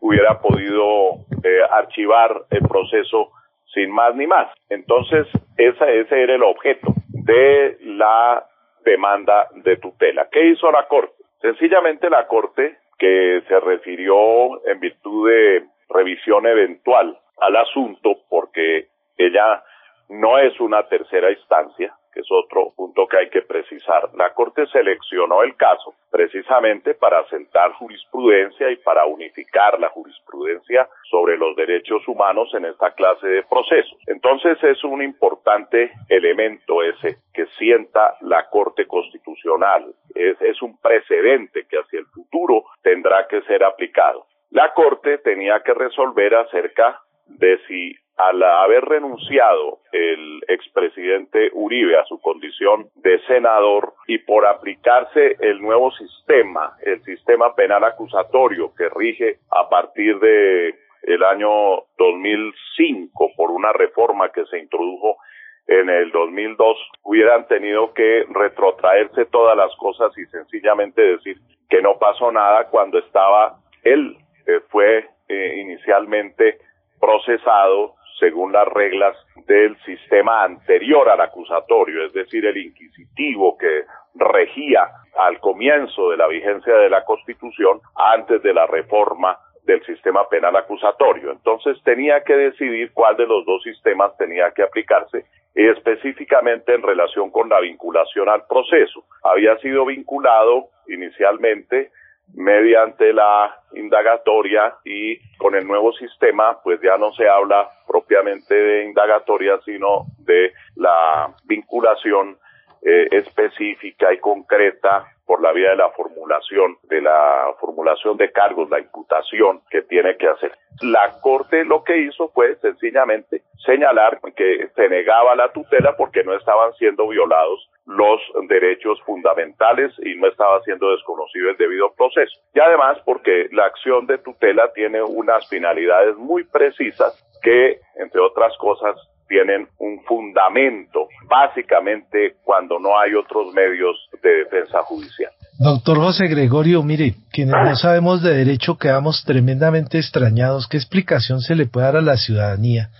hubiera 0.01 0.40
podido 0.40 1.25
eh, 1.42 1.61
archivar 1.70 2.42
el 2.51 2.66
proceso 2.66 3.31
sin 3.72 3.90
más 3.90 4.14
ni 4.14 4.27
más. 4.27 4.49
Entonces, 4.70 5.27
ese, 5.57 6.01
ese 6.01 6.22
era 6.22 6.35
el 6.35 6.42
objeto 6.42 6.94
de 7.09 7.79
la 7.83 8.46
demanda 8.85 9.49
de 9.55 9.77
tutela. 9.77 10.29
¿Qué 10.31 10.49
hizo 10.49 10.70
la 10.70 10.87
Corte? 10.87 11.25
Sencillamente 11.40 12.09
la 12.09 12.27
Corte, 12.27 12.79
que 12.99 13.42
se 13.46 13.61
refirió 13.61 14.64
en 14.66 14.81
virtud 14.81 15.29
de 15.29 15.64
revisión 15.90 16.46
eventual 16.46 17.18
al 17.40 17.57
asunto, 17.57 18.20
porque 18.29 18.88
ella 19.18 19.62
no 20.09 20.38
es 20.38 20.59
una 20.61 20.85
tercera 20.85 21.31
instancia, 21.31 21.94
es 22.17 22.27
otro 22.31 22.73
punto 22.75 23.07
que 23.07 23.19
hay 23.19 23.31
que 23.31 23.43
precisar. 23.43 24.11
La 24.15 24.33
Corte 24.33 24.67
seleccionó 24.69 25.43
el 25.43 25.55
caso 25.57 25.95
precisamente 26.11 26.95
para 26.95 27.25
sentar 27.29 27.73
jurisprudencia 27.73 28.71
y 28.71 28.77
para 28.77 29.05
unificar 29.05 29.79
la 29.79 29.91
jurisprudencia 29.91 30.89
sobre 31.11 31.37
los 31.37 31.55
derechos 31.57 32.07
humanos 32.09 32.49
en 32.55 32.65
esta 32.65 32.93
clase 32.93 33.27
de 33.29 33.43
procesos. 33.43 33.99
Entonces 34.07 34.57
es 34.63 34.83
un 34.83 35.03
importante 35.03 35.93
elemento 36.09 36.83
ese 36.83 37.19
que 37.35 37.47
sienta 37.59 38.17
la 38.23 38.49
Corte 38.49 38.87
Constitucional. 38.87 39.95
Es 40.15 40.63
un 40.63 40.79
precedente 40.81 41.67
que 41.69 41.79
hacia 41.79 42.01
el 42.01 42.07
futuro 42.07 42.65
tendrá 42.83 43.27
que 43.29 43.43
ser 43.43 43.63
aplicado. 43.63 44.27
La 44.51 44.73
Corte 44.73 45.19
tenía 45.19 45.61
que 45.61 45.75
resolver 45.75 46.35
acerca 46.35 47.03
de 47.27 47.59
si 47.67 47.95
al 48.17 48.43
haber 48.43 48.85
renunciado 48.85 49.81
el 49.93 50.43
expresidente 50.49 51.51
Uribe 51.53 51.99
a 51.99 52.05
su 52.05 52.19
condición 52.21 52.89
de 52.97 53.21
senador 53.27 53.93
y 54.07 54.19
por 54.19 54.47
aplicarse 54.47 55.37
el 55.41 55.61
nuevo 55.61 55.91
sistema, 55.93 56.77
el 56.83 57.03
sistema 57.03 57.55
penal 57.55 57.85
acusatorio 57.85 58.73
que 58.75 58.89
rige 58.89 59.39
a 59.51 59.69
partir 59.69 60.19
de 60.19 60.75
el 61.03 61.23
año 61.23 61.85
2005 61.99 63.33
por 63.37 63.51
una 63.51 63.73
reforma 63.73 64.31
que 64.31 64.45
se 64.47 64.59
introdujo 64.59 65.19
en 65.67 65.89
el 65.91 66.11
2002 66.11 66.77
hubieran 67.03 67.47
tenido 67.49 67.93
que 67.93 68.25
retrotraerse 68.31 69.27
todas 69.27 69.57
las 69.57 69.75
cosas 69.77 70.17
y 70.17 70.25
sencillamente 70.27 71.03
decir 71.03 71.37
que 71.69 71.83
no 71.83 71.99
pasó 71.99 72.31
nada 72.33 72.69
cuando 72.69 72.99
estaba 72.99 73.59
él 73.83 74.17
eh, 74.47 74.61
fue 74.69 75.09
eh, 75.29 75.55
inicialmente 75.59 76.59
procesado 77.01 77.96
según 78.19 78.53
las 78.53 78.67
reglas 78.69 79.17
del 79.47 79.77
sistema 79.85 80.45
anterior 80.45 81.09
al 81.09 81.21
acusatorio, 81.21 82.05
es 82.05 82.13
decir, 82.13 82.45
el 82.47 82.57
inquisitivo 82.57 83.57
que 83.59 83.83
regía 84.15 84.91
al 85.19 85.39
comienzo 85.41 86.11
de 86.11 86.17
la 86.17 86.27
vigencia 86.27 86.75
de 86.75 86.91
la 86.91 87.05
Constitución 87.05 87.81
antes 87.95 88.43
de 88.43 88.55
la 88.55 88.67
reforma 88.67 89.39
del 89.65 89.85
sistema 89.85 90.29
penal 90.29 90.57
acusatorio. 90.57 91.33
Entonces 91.33 91.77
tenía 91.85 92.23
que 92.23 92.35
decidir 92.35 92.93
cuál 92.93 93.17
de 93.17 93.27
los 93.27 93.45
dos 93.45 93.63
sistemas 93.63 94.17
tenía 94.17 94.53
que 94.53 94.63
aplicarse 94.63 95.27
y 95.55 95.67
específicamente 95.67 96.75
en 96.75 96.83
relación 96.83 97.31
con 97.31 97.49
la 97.49 97.61
vinculación 97.61 98.29
al 98.29 98.47
proceso. 98.47 99.05
Había 99.23 99.59
sido 99.59 99.87
vinculado 99.87 100.69
inicialmente 100.89 101.91
mediante 102.35 103.12
la 103.12 103.57
indagatoria 103.75 104.77
y 104.85 105.19
con 105.37 105.55
el 105.55 105.67
nuevo 105.67 105.93
sistema 105.93 106.61
pues 106.62 106.81
ya 106.83 106.97
no 106.97 107.12
se 107.12 107.29
habla 107.29 107.71
propiamente 107.87 108.55
de 108.55 108.85
indagatoria 108.85 109.59
sino 109.65 110.07
de 110.19 110.53
la 110.75 111.35
vinculación 111.45 112.39
eh, 112.83 113.09
específica 113.11 114.12
y 114.12 114.19
concreta 114.19 115.07
por 115.27 115.43
la 115.43 115.53
vía 115.53 115.71
de 115.71 115.77
la 115.77 115.91
formulación, 115.91 116.79
de 116.85 117.01
la 117.03 117.53
formulación 117.59 118.17
de 118.17 118.31
cargos, 118.31 118.71
la 118.71 118.79
imputación 118.79 119.61
que 119.69 119.83
tiene 119.83 120.17
que 120.17 120.29
hacer. 120.29 120.53
La 120.83 121.19
Corte 121.21 121.65
lo 121.65 121.83
que 121.83 121.99
hizo 121.99 122.29
fue 122.29 122.55
sencillamente 122.57 123.43
señalar 123.65 124.21
que 124.37 124.69
se 124.77 124.89
negaba 124.89 125.35
la 125.35 125.53
tutela 125.53 125.97
porque 125.97 126.23
no 126.23 126.35
estaban 126.35 126.73
siendo 126.75 127.09
violados 127.09 127.69
los 127.87 128.20
derechos 128.49 129.01
fundamentales 129.07 129.92
y 130.05 130.16
no 130.16 130.29
estaba 130.29 130.61
siendo 130.62 130.90
desconocido 130.90 131.51
el 131.51 131.57
debido 131.57 131.92
proceso. 131.94 132.38
Y 132.55 132.61
además 132.61 132.99
porque 133.05 133.49
la 133.53 133.66
acción 133.66 134.07
de 134.07 134.18
tutela 134.18 134.72
tiene 134.75 135.03
unas 135.03 135.49
finalidades 135.49 136.16
muy 136.16 136.44
precisas 136.44 137.14
que, 137.42 137.79
entre 137.96 138.20
otras 138.20 138.57
cosas, 138.59 138.96
tienen 139.29 139.68
un 139.79 140.03
fundamento, 140.05 141.09
básicamente 141.29 142.37
cuando 142.44 142.79
no 142.79 142.99
hay 142.99 143.14
otros 143.14 143.53
medios 143.53 143.96
de 144.22 144.44
defensa 144.44 144.83
judicial. 144.83 145.33
Doctor 145.59 145.99
José 145.99 146.27
Gregorio, 146.29 146.83
mire, 146.83 147.14
quienes 147.33 147.55
no 147.55 147.77
sabemos 147.77 148.22
de 148.22 148.35
derecho 148.35 148.79
quedamos 148.79 149.25
tremendamente 149.25 149.99
extrañados. 149.99 150.68
¿Qué 150.68 150.77
explicación 150.77 151.40
se 151.40 151.55
le 151.55 151.66
puede 151.66 151.87
dar 151.87 151.96
a 151.96 152.03
la 152.03 152.16
ciudadanía, 152.16 152.90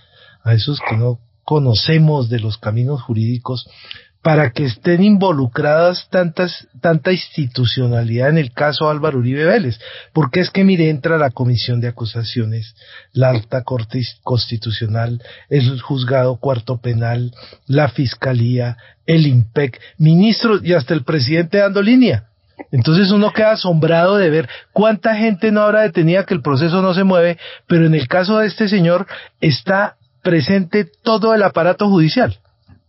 a 0.43 0.53
esos 0.53 0.79
que 0.81 0.97
no 0.97 1.19
conocemos 1.43 2.29
de 2.29 2.39
los 2.39 2.57
caminos 2.57 3.01
jurídicos, 3.01 3.69
para 4.21 4.51
que 4.51 4.65
estén 4.65 5.03
involucradas 5.03 6.09
tantas, 6.09 6.67
tanta 6.81 7.11
institucionalidad 7.11 8.29
en 8.29 8.37
el 8.37 8.51
caso 8.51 8.89
Álvaro 8.89 9.19
Uribe 9.19 9.45
Vélez. 9.45 9.79
Porque 10.13 10.39
es 10.39 10.49
que, 10.49 10.63
mire, 10.63 10.89
entra 10.89 11.17
la 11.17 11.31
Comisión 11.31 11.79
de 11.79 11.87
Acusaciones, 11.87 12.75
la 13.13 13.29
Alta 13.29 13.63
Corte 13.63 14.01
Constitucional, 14.23 15.21
el 15.49 15.79
Juzgado 15.81 16.37
Cuarto 16.37 16.81
Penal, 16.81 17.31
la 17.67 17.89
Fiscalía, 17.89 18.77
el 19.05 19.27
IMPEC, 19.27 19.79
ministros 19.97 20.61
y 20.63 20.73
hasta 20.73 20.93
el 20.93 21.03
presidente 21.03 21.59
dando 21.59 21.81
línea. 21.81 22.25
Entonces 22.71 23.11
uno 23.11 23.31
queda 23.31 23.51
asombrado 23.51 24.17
de 24.17 24.29
ver 24.29 24.49
cuánta 24.73 25.15
gente 25.15 25.51
no 25.51 25.61
habrá 25.61 25.81
detenida 25.81 26.25
que 26.25 26.33
el 26.33 26.41
proceso 26.41 26.81
no 26.81 26.93
se 26.93 27.03
mueve, 27.03 27.37
pero 27.67 27.85
en 27.85 27.93
el 27.93 28.07
caso 28.07 28.39
de 28.39 28.47
este 28.47 28.67
señor 28.67 29.05
está 29.39 29.95
presente 30.23 30.85
todo 31.03 31.33
el 31.33 31.43
aparato 31.43 31.87
judicial 31.87 32.39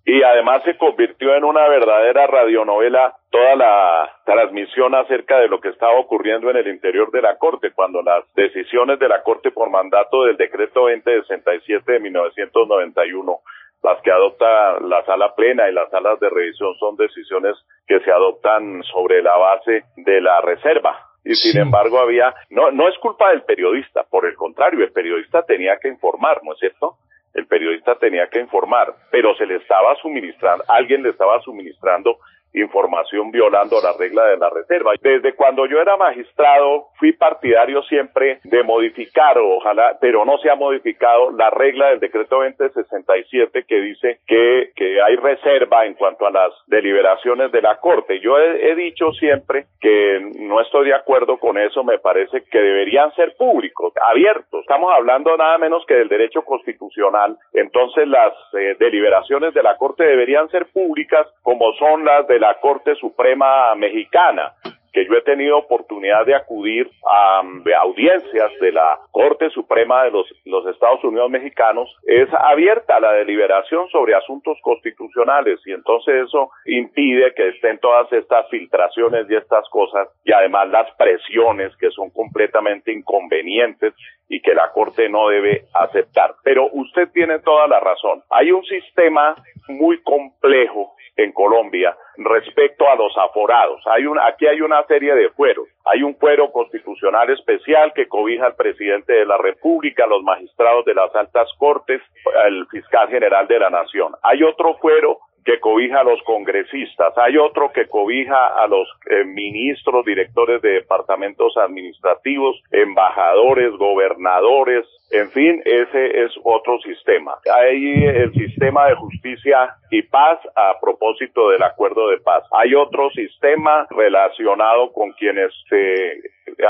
y 0.08 0.22
además 0.22 0.62
se 0.64 0.78
convirtió 0.78 1.34
en 1.34 1.44
una 1.44 1.68
verdadera 1.68 2.26
radionovela 2.26 3.14
toda 3.30 3.56
la 3.56 4.10
transmisión 4.24 4.94
acerca 4.94 5.38
de 5.38 5.48
lo 5.48 5.60
que 5.60 5.68
estaba 5.68 6.00
ocurriendo 6.00 6.48
en 6.48 6.56
el 6.56 6.66
interior 6.68 7.10
de 7.10 7.20
la 7.20 7.36
Corte, 7.36 7.72
cuando 7.72 8.00
las 8.00 8.24
decisiones 8.34 8.98
de 8.98 9.06
la 9.06 9.22
Corte 9.22 9.50
por 9.50 9.68
mandato 9.68 10.24
del 10.24 10.38
decreto 10.38 10.88
2067 10.88 11.92
de 11.92 12.00
1991 12.00 13.40
las 13.82 14.00
que 14.02 14.10
adopta 14.10 14.80
la 14.80 15.04
sala 15.04 15.34
plena 15.36 15.68
y 15.68 15.74
las 15.74 15.90
salas 15.90 16.18
de 16.18 16.30
revisión 16.30 16.74
son 16.80 16.96
decisiones 16.96 17.54
que 17.86 18.00
se 18.00 18.10
adoptan 18.10 18.82
sobre 18.84 19.22
la 19.22 19.36
base 19.36 19.84
de 19.94 20.20
la 20.20 20.40
reserva. 20.40 20.98
Y 21.22 21.34
sin 21.34 21.60
embargo 21.60 22.00
había, 22.00 22.34
no, 22.50 22.72
no 22.72 22.88
es 22.88 22.98
culpa 22.98 23.30
del 23.30 23.42
periodista, 23.42 24.04
por 24.10 24.26
el 24.26 24.34
contrario, 24.34 24.82
el 24.84 24.90
periodista 24.90 25.44
tenía 25.44 25.78
que 25.78 25.88
informar, 25.88 26.40
¿no 26.42 26.54
es 26.54 26.58
cierto? 26.58 26.96
El 27.34 27.46
periodista 27.46 27.96
tenía 27.96 28.28
que 28.28 28.40
informar, 28.40 28.94
pero 29.10 29.34
se 29.36 29.46
le 29.46 29.56
estaba 29.56 29.94
suministrando, 29.96 30.64
alguien 30.68 31.02
le 31.02 31.10
estaba 31.10 31.40
suministrando 31.42 32.18
información 32.54 33.30
violando 33.30 33.80
la 33.82 33.92
regla 33.98 34.26
de 34.26 34.36
la 34.36 34.50
reserva. 34.50 34.92
Desde 35.00 35.34
cuando 35.34 35.66
yo 35.66 35.80
era 35.80 35.96
magistrado 35.96 36.88
fui 36.98 37.12
partidario 37.12 37.82
siempre 37.82 38.40
de 38.44 38.62
modificar, 38.62 39.38
ojalá, 39.38 39.96
pero 40.00 40.24
no 40.24 40.38
se 40.38 40.50
ha 40.50 40.56
modificado 40.56 41.30
la 41.32 41.50
regla 41.50 41.90
del 41.90 42.00
decreto 42.00 42.36
2067 42.36 43.64
que 43.64 43.80
dice 43.80 44.20
que, 44.26 44.70
que 44.74 45.00
hay 45.00 45.16
reserva 45.16 45.86
en 45.86 45.94
cuanto 45.94 46.26
a 46.26 46.30
las 46.30 46.52
deliberaciones 46.66 47.52
de 47.52 47.62
la 47.62 47.76
Corte. 47.78 48.20
Yo 48.20 48.38
he, 48.38 48.74
dicho 48.78 49.12
siempre 49.12 49.66
que 49.80 50.20
no 50.38 50.60
estoy 50.60 50.86
de 50.86 50.94
acuerdo 50.94 51.38
con 51.38 51.58
eso, 51.58 51.82
me 51.82 51.98
parece 51.98 52.44
que 52.44 52.58
deberían 52.58 53.12
ser 53.14 53.34
públicos, 53.36 53.92
abiertos. 54.10 54.60
Estamos 54.60 54.92
hablando 54.94 55.36
nada 55.36 55.58
menos 55.58 55.84
que 55.86 55.94
del 55.94 56.08
derecho 56.08 56.42
constitucional. 56.42 57.36
Entonces 57.52 58.06
las 58.06 58.32
eh, 58.54 58.76
deliberaciones 58.78 59.54
de 59.54 59.62
la 59.62 59.76
Corte 59.76 60.04
deberían 60.04 60.48
ser 60.50 60.66
públicas 60.66 61.26
como 61.42 61.72
son 61.74 62.04
las 62.04 62.26
de 62.28 62.37
la 62.38 62.58
Corte 62.60 62.94
Suprema 62.96 63.74
Mexicana 63.74 64.54
que 64.92 65.06
yo 65.06 65.14
he 65.14 65.22
tenido 65.22 65.58
oportunidad 65.58 66.26
de 66.26 66.34
acudir 66.34 66.90
a, 67.06 67.42
audiencias 67.80 68.50
de 68.60 68.72
la 68.72 68.98
Corte 69.10 69.50
Suprema 69.50 70.04
de 70.04 70.10
los, 70.10 70.26
los, 70.44 70.66
Estados 70.66 71.02
Unidos 71.04 71.30
mexicanos, 71.30 71.94
es 72.04 72.28
abierta 72.32 72.98
la 73.00 73.12
deliberación 73.12 73.88
sobre 73.90 74.14
asuntos 74.14 74.58
constitucionales 74.62 75.60
y 75.66 75.72
entonces 75.72 76.26
eso 76.26 76.50
impide 76.66 77.32
que 77.34 77.48
estén 77.48 77.78
todas 77.78 78.12
estas 78.12 78.48
filtraciones 78.48 79.26
y 79.30 79.36
estas 79.36 79.68
cosas 79.70 80.08
y 80.24 80.32
además 80.32 80.68
las 80.68 80.90
presiones 80.96 81.76
que 81.76 81.90
son 81.90 82.10
completamente 82.10 82.92
inconvenientes 82.92 83.94
y 84.28 84.40
que 84.40 84.54
la 84.54 84.70
Corte 84.72 85.08
no 85.08 85.28
debe 85.28 85.64
aceptar. 85.74 86.34
Pero 86.42 86.68
usted 86.72 87.08
tiene 87.12 87.38
toda 87.40 87.66
la 87.66 87.80
razón. 87.80 88.22
Hay 88.30 88.52
un 88.52 88.64
sistema 88.64 89.36
muy 89.68 90.02
complejo 90.02 90.94
en 91.18 91.32
Colombia 91.32 91.96
respecto 92.16 92.88
a 92.88 92.94
los 92.94 93.12
aforados. 93.18 93.82
Hay 93.86 94.04
aquí 94.22 94.46
hay 94.46 94.60
una 94.60 94.82
serie 94.84 95.14
de 95.14 95.28
fueros. 95.30 95.68
Hay 95.84 96.02
un 96.02 96.16
fuero 96.16 96.50
constitucional 96.52 97.28
especial 97.30 97.92
que 97.92 98.08
cobija 98.08 98.46
al 98.46 98.54
presidente 98.54 99.12
de 99.12 99.26
la 99.26 99.36
República, 99.36 100.06
los 100.06 100.22
magistrados 100.22 100.84
de 100.84 100.94
las 100.94 101.14
altas 101.14 101.48
cortes, 101.58 102.00
el 102.46 102.66
fiscal 102.68 103.08
general 103.08 103.46
de 103.48 103.58
la 103.58 103.68
Nación. 103.68 104.14
Hay 104.22 104.42
otro 104.42 104.76
fuero 104.78 105.18
que 105.48 105.60
cobija 105.60 106.00
a 106.00 106.04
los 106.04 106.22
congresistas, 106.24 107.16
hay 107.16 107.38
otro 107.38 107.72
que 107.72 107.86
cobija 107.86 108.48
a 108.48 108.66
los 108.66 108.86
eh, 109.08 109.24
ministros, 109.24 110.04
directores 110.04 110.60
de 110.60 110.72
departamentos 110.72 111.56
administrativos, 111.56 112.62
embajadores, 112.70 113.72
gobernadores, 113.78 114.84
en 115.10 115.30
fin, 115.30 115.62
ese 115.64 116.22
es 116.22 116.32
otro 116.44 116.78
sistema. 116.80 117.32
Hay 117.50 118.04
el 118.04 118.30
sistema 118.34 118.88
de 118.88 118.96
justicia 118.96 119.74
y 119.90 120.02
paz 120.02 120.38
a 120.54 120.78
propósito 120.82 121.48
del 121.48 121.62
acuerdo 121.62 122.10
de 122.10 122.18
paz. 122.18 122.44
Hay 122.52 122.74
otro 122.74 123.08
sistema 123.12 123.86
relacionado 123.88 124.92
con 124.92 125.12
quienes 125.12 125.50
se 125.70 126.12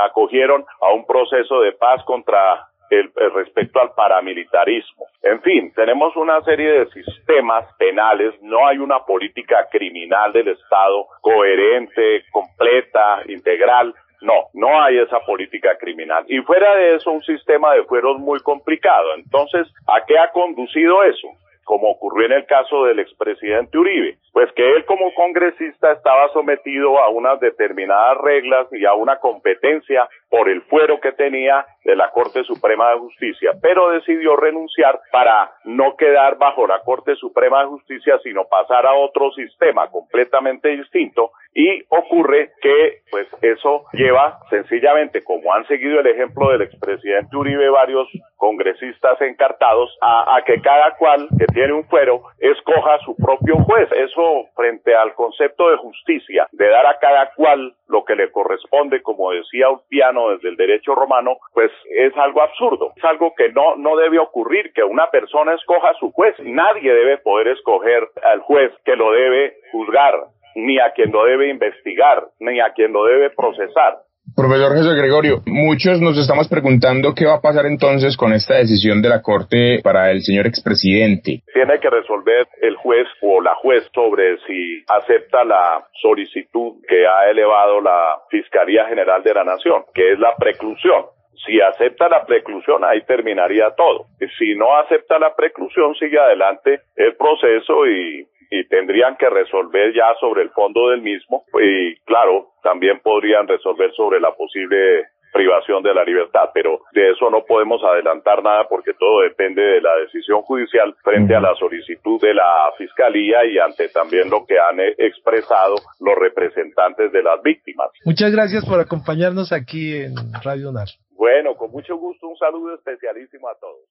acogieron 0.05 0.63
a 0.79 0.93
un 0.93 1.05
proceso 1.05 1.59
de 1.59 1.73
paz 1.73 2.01
contra 2.05 2.65
el, 2.89 3.11
respecto 3.33 3.79
al 3.79 3.93
paramilitarismo. 3.93 5.05
En 5.23 5.41
fin, 5.41 5.71
tenemos 5.73 6.15
una 6.15 6.41
serie 6.41 6.71
de 6.71 6.85
sistemas 6.87 7.65
penales, 7.77 8.33
no 8.41 8.67
hay 8.67 8.77
una 8.77 8.99
política 8.99 9.67
criminal 9.71 10.33
del 10.33 10.49
Estado 10.49 11.07
coherente, 11.21 12.23
completa, 12.31 13.23
integral. 13.27 13.93
No, 14.21 14.47
no 14.53 14.81
hay 14.81 14.97
esa 14.97 15.19
política 15.21 15.77
criminal. 15.77 16.25
Y 16.27 16.39
fuera 16.41 16.75
de 16.75 16.95
eso, 16.95 17.11
un 17.11 17.23
sistema 17.23 17.73
de 17.73 17.83
fueros 17.85 18.19
muy 18.19 18.39
complicado. 18.41 19.15
Entonces, 19.15 19.67
¿a 19.87 20.05
qué 20.05 20.17
ha 20.17 20.31
conducido 20.31 21.03
eso? 21.03 21.29
como 21.69 21.91
ocurrió 21.91 22.25
en 22.25 22.31
el 22.31 22.47
caso 22.47 22.85
del 22.85 22.97
expresidente 22.97 23.77
Uribe, 23.77 24.17
pues 24.33 24.51
que 24.53 24.67
él 24.67 24.85
como 24.85 25.13
congresista 25.13 25.91
estaba 25.91 26.27
sometido 26.33 26.97
a 26.97 27.09
unas 27.09 27.39
determinadas 27.39 28.17
reglas 28.17 28.65
y 28.71 28.85
a 28.85 28.95
una 28.95 29.17
competencia 29.17 30.09
por 30.31 30.49
el 30.49 30.63
fuero 30.63 30.99
que 30.99 31.11
tenía 31.11 31.63
de 31.83 31.95
la 31.95 32.11
Corte 32.11 32.43
Suprema 32.43 32.91
de 32.91 32.99
Justicia, 32.99 33.51
pero 33.61 33.91
decidió 33.91 34.35
renunciar 34.35 34.99
para 35.11 35.51
no 35.63 35.95
quedar 35.95 36.37
bajo 36.37 36.67
la 36.67 36.79
Corte 36.81 37.15
Suprema 37.15 37.61
de 37.61 37.67
Justicia, 37.67 38.19
sino 38.23 38.45
pasar 38.45 38.85
a 38.85 38.93
otro 38.93 39.31
sistema 39.31 39.89
completamente 39.89 40.69
distinto 40.69 41.31
y 41.53 41.83
ocurre 41.89 42.51
que 42.61 43.01
pues 43.09 43.27
eso 43.41 43.85
lleva 43.93 44.39
sencillamente, 44.49 45.23
como 45.23 45.53
han 45.53 45.65
seguido 45.67 45.99
el 45.99 46.07
ejemplo 46.07 46.51
del 46.51 46.61
expresidente 46.61 47.35
Uribe, 47.35 47.69
varios 47.69 48.07
congresistas 48.37 49.19
encartados, 49.21 49.95
a, 50.01 50.41
que 50.45 50.61
cada 50.61 50.95
cual 50.95 51.27
que 51.37 51.45
tiene 51.47 51.73
un 51.73 51.85
fuero 51.85 52.21
escoja 52.39 52.99
su 52.99 53.15
propio 53.15 53.55
juez. 53.65 53.89
Eso 53.91 54.47
frente 54.55 54.95
al 54.95 55.13
concepto 55.15 55.69
de 55.69 55.77
justicia, 55.77 56.47
de 56.51 56.69
dar 56.69 56.85
a 56.85 56.99
cada 56.99 57.31
cual 57.35 57.73
lo 57.87 58.05
que 58.05 58.15
le 58.15 58.31
corresponde, 58.31 59.01
como 59.01 59.31
decía 59.31 59.69
Ulpiano 59.69 60.29
desde 60.29 60.49
el 60.49 60.55
derecho 60.55 60.95
romano, 60.95 61.37
pues 61.53 61.68
es 61.89 62.15
algo 62.17 62.41
absurdo. 62.41 62.93
Es 62.95 63.03
algo 63.03 63.33
que 63.35 63.49
no, 63.51 63.75
no 63.77 63.95
debe 63.95 64.19
ocurrir, 64.19 64.71
que 64.73 64.83
una 64.83 65.09
persona 65.09 65.53
escoja 65.53 65.93
su 65.99 66.11
juez. 66.11 66.35
Nadie 66.39 66.93
debe 66.93 67.17
poder 67.17 67.49
escoger 67.49 68.07
al 68.23 68.41
juez 68.41 68.71
que 68.85 68.95
lo 68.95 69.11
debe 69.11 69.55
juzgar, 69.71 70.15
ni 70.55 70.79
a 70.79 70.91
quien 70.91 71.11
lo 71.11 71.25
debe 71.25 71.49
investigar, 71.49 72.27
ni 72.39 72.59
a 72.59 72.71
quien 72.73 72.93
lo 72.93 73.05
debe 73.05 73.29
procesar. 73.31 73.99
Profesor 74.35 74.71
Jesús 74.73 74.95
Gregorio, 74.95 75.41
muchos 75.47 75.99
nos 75.99 76.17
estamos 76.17 76.47
preguntando 76.47 77.13
qué 77.13 77.25
va 77.25 77.35
a 77.35 77.41
pasar 77.41 77.65
entonces 77.65 78.15
con 78.15 78.31
esta 78.31 78.55
decisión 78.55 79.01
de 79.01 79.09
la 79.09 79.21
Corte 79.21 79.81
para 79.83 80.11
el 80.11 80.21
señor 80.21 80.47
expresidente. 80.47 81.41
Tiene 81.53 81.79
que 81.79 81.89
resolver 81.89 82.47
el 82.61 82.75
juez 82.75 83.07
o 83.21 83.41
la 83.41 83.55
juez 83.55 83.83
sobre 83.93 84.37
si 84.47 84.83
acepta 84.87 85.43
la 85.43 85.85
solicitud 86.01 86.75
que 86.87 87.05
ha 87.07 87.29
elevado 87.29 87.81
la 87.81 88.21
Fiscalía 88.29 88.85
General 88.85 89.23
de 89.23 89.33
la 89.33 89.43
Nación, 89.43 89.83
que 89.93 90.13
es 90.13 90.19
la 90.19 90.35
preclusión. 90.37 91.05
Si 91.45 91.59
acepta 91.61 92.09
la 92.09 92.25
preclusión, 92.25 92.83
ahí 92.83 93.01
terminaría 93.03 93.71
todo. 93.75 94.05
Si 94.37 94.55
no 94.55 94.75
acepta 94.77 95.17
la 95.19 95.35
preclusión, 95.35 95.95
sigue 95.95 96.19
adelante 96.19 96.81
el 96.95 97.15
proceso 97.15 97.87
y 97.87 98.27
y 98.51 98.67
tendrían 98.67 99.15
que 99.17 99.29
resolver 99.29 99.93
ya 99.93 100.15
sobre 100.19 100.41
el 100.41 100.49
fondo 100.49 100.89
del 100.89 101.01
mismo 101.01 101.43
y 101.61 101.95
claro, 102.05 102.53
también 102.63 102.99
podrían 102.99 103.47
resolver 103.47 103.91
sobre 103.93 104.19
la 104.19 104.31
posible 104.31 105.05
privación 105.31 105.83
de 105.83 105.93
la 105.93 106.03
libertad, 106.03 106.49
pero 106.53 106.81
de 106.91 107.11
eso 107.11 107.29
no 107.29 107.43
podemos 107.45 107.81
adelantar 107.83 108.41
nada 108.41 108.67
porque 108.67 108.93
todo 108.93 109.21
depende 109.21 109.61
de 109.61 109.81
la 109.81 109.95
decisión 109.97 110.41
judicial 110.41 110.95
frente 111.03 111.35
a 111.35 111.39
la 111.39 111.53
solicitud 111.55 112.19
de 112.19 112.33
la 112.33 112.71
Fiscalía 112.77 113.45
y 113.45 113.59
ante 113.59 113.89
también 113.89 114.29
lo 114.31 114.45
que 114.47 114.57
han 114.59 114.79
expresado 114.97 115.75
los 115.99 116.15
representantes 116.17 117.11
de 117.11 117.21
las 117.21 117.41
víctimas. 117.43 117.89
Muchas 118.05 118.31
gracias 118.31 118.65
por 118.65 118.79
acompañarnos 118.79 119.51
aquí 119.51 119.97
en 119.97 120.15
Radio 120.43 120.71
NAR. 120.71 120.87
Bueno, 121.19 121.53
con 121.57 121.69
mucho 121.71 121.97
gusto, 121.97 122.29
un 122.29 122.37
saludo 122.37 122.75
especialísimo 122.75 123.49
a 123.49 123.55
todos. 123.59 123.81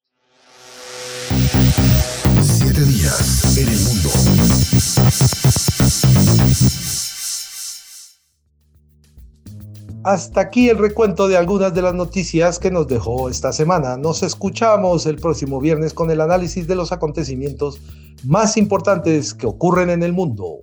Siete 2.42 2.80
días 2.80 3.58
en 3.58 3.68
el 3.68 3.80
mundo. 3.84 4.08
Hasta 10.04 10.40
aquí 10.40 10.70
el 10.70 10.78
recuento 10.78 11.28
de 11.28 11.36
algunas 11.36 11.74
de 11.74 11.82
las 11.82 11.92
noticias 11.92 12.58
que 12.58 12.70
nos 12.70 12.88
dejó 12.88 13.28
esta 13.28 13.52
semana. 13.52 13.98
Nos 13.98 14.22
escuchamos 14.22 15.04
el 15.04 15.16
próximo 15.16 15.60
viernes 15.60 15.92
con 15.92 16.10
el 16.10 16.22
análisis 16.22 16.66
de 16.66 16.76
los 16.76 16.92
acontecimientos 16.92 17.78
más 18.24 18.56
importantes 18.56 19.34
que 19.34 19.46
ocurren 19.46 19.90
en 19.90 20.02
el 20.02 20.14
mundo. 20.14 20.62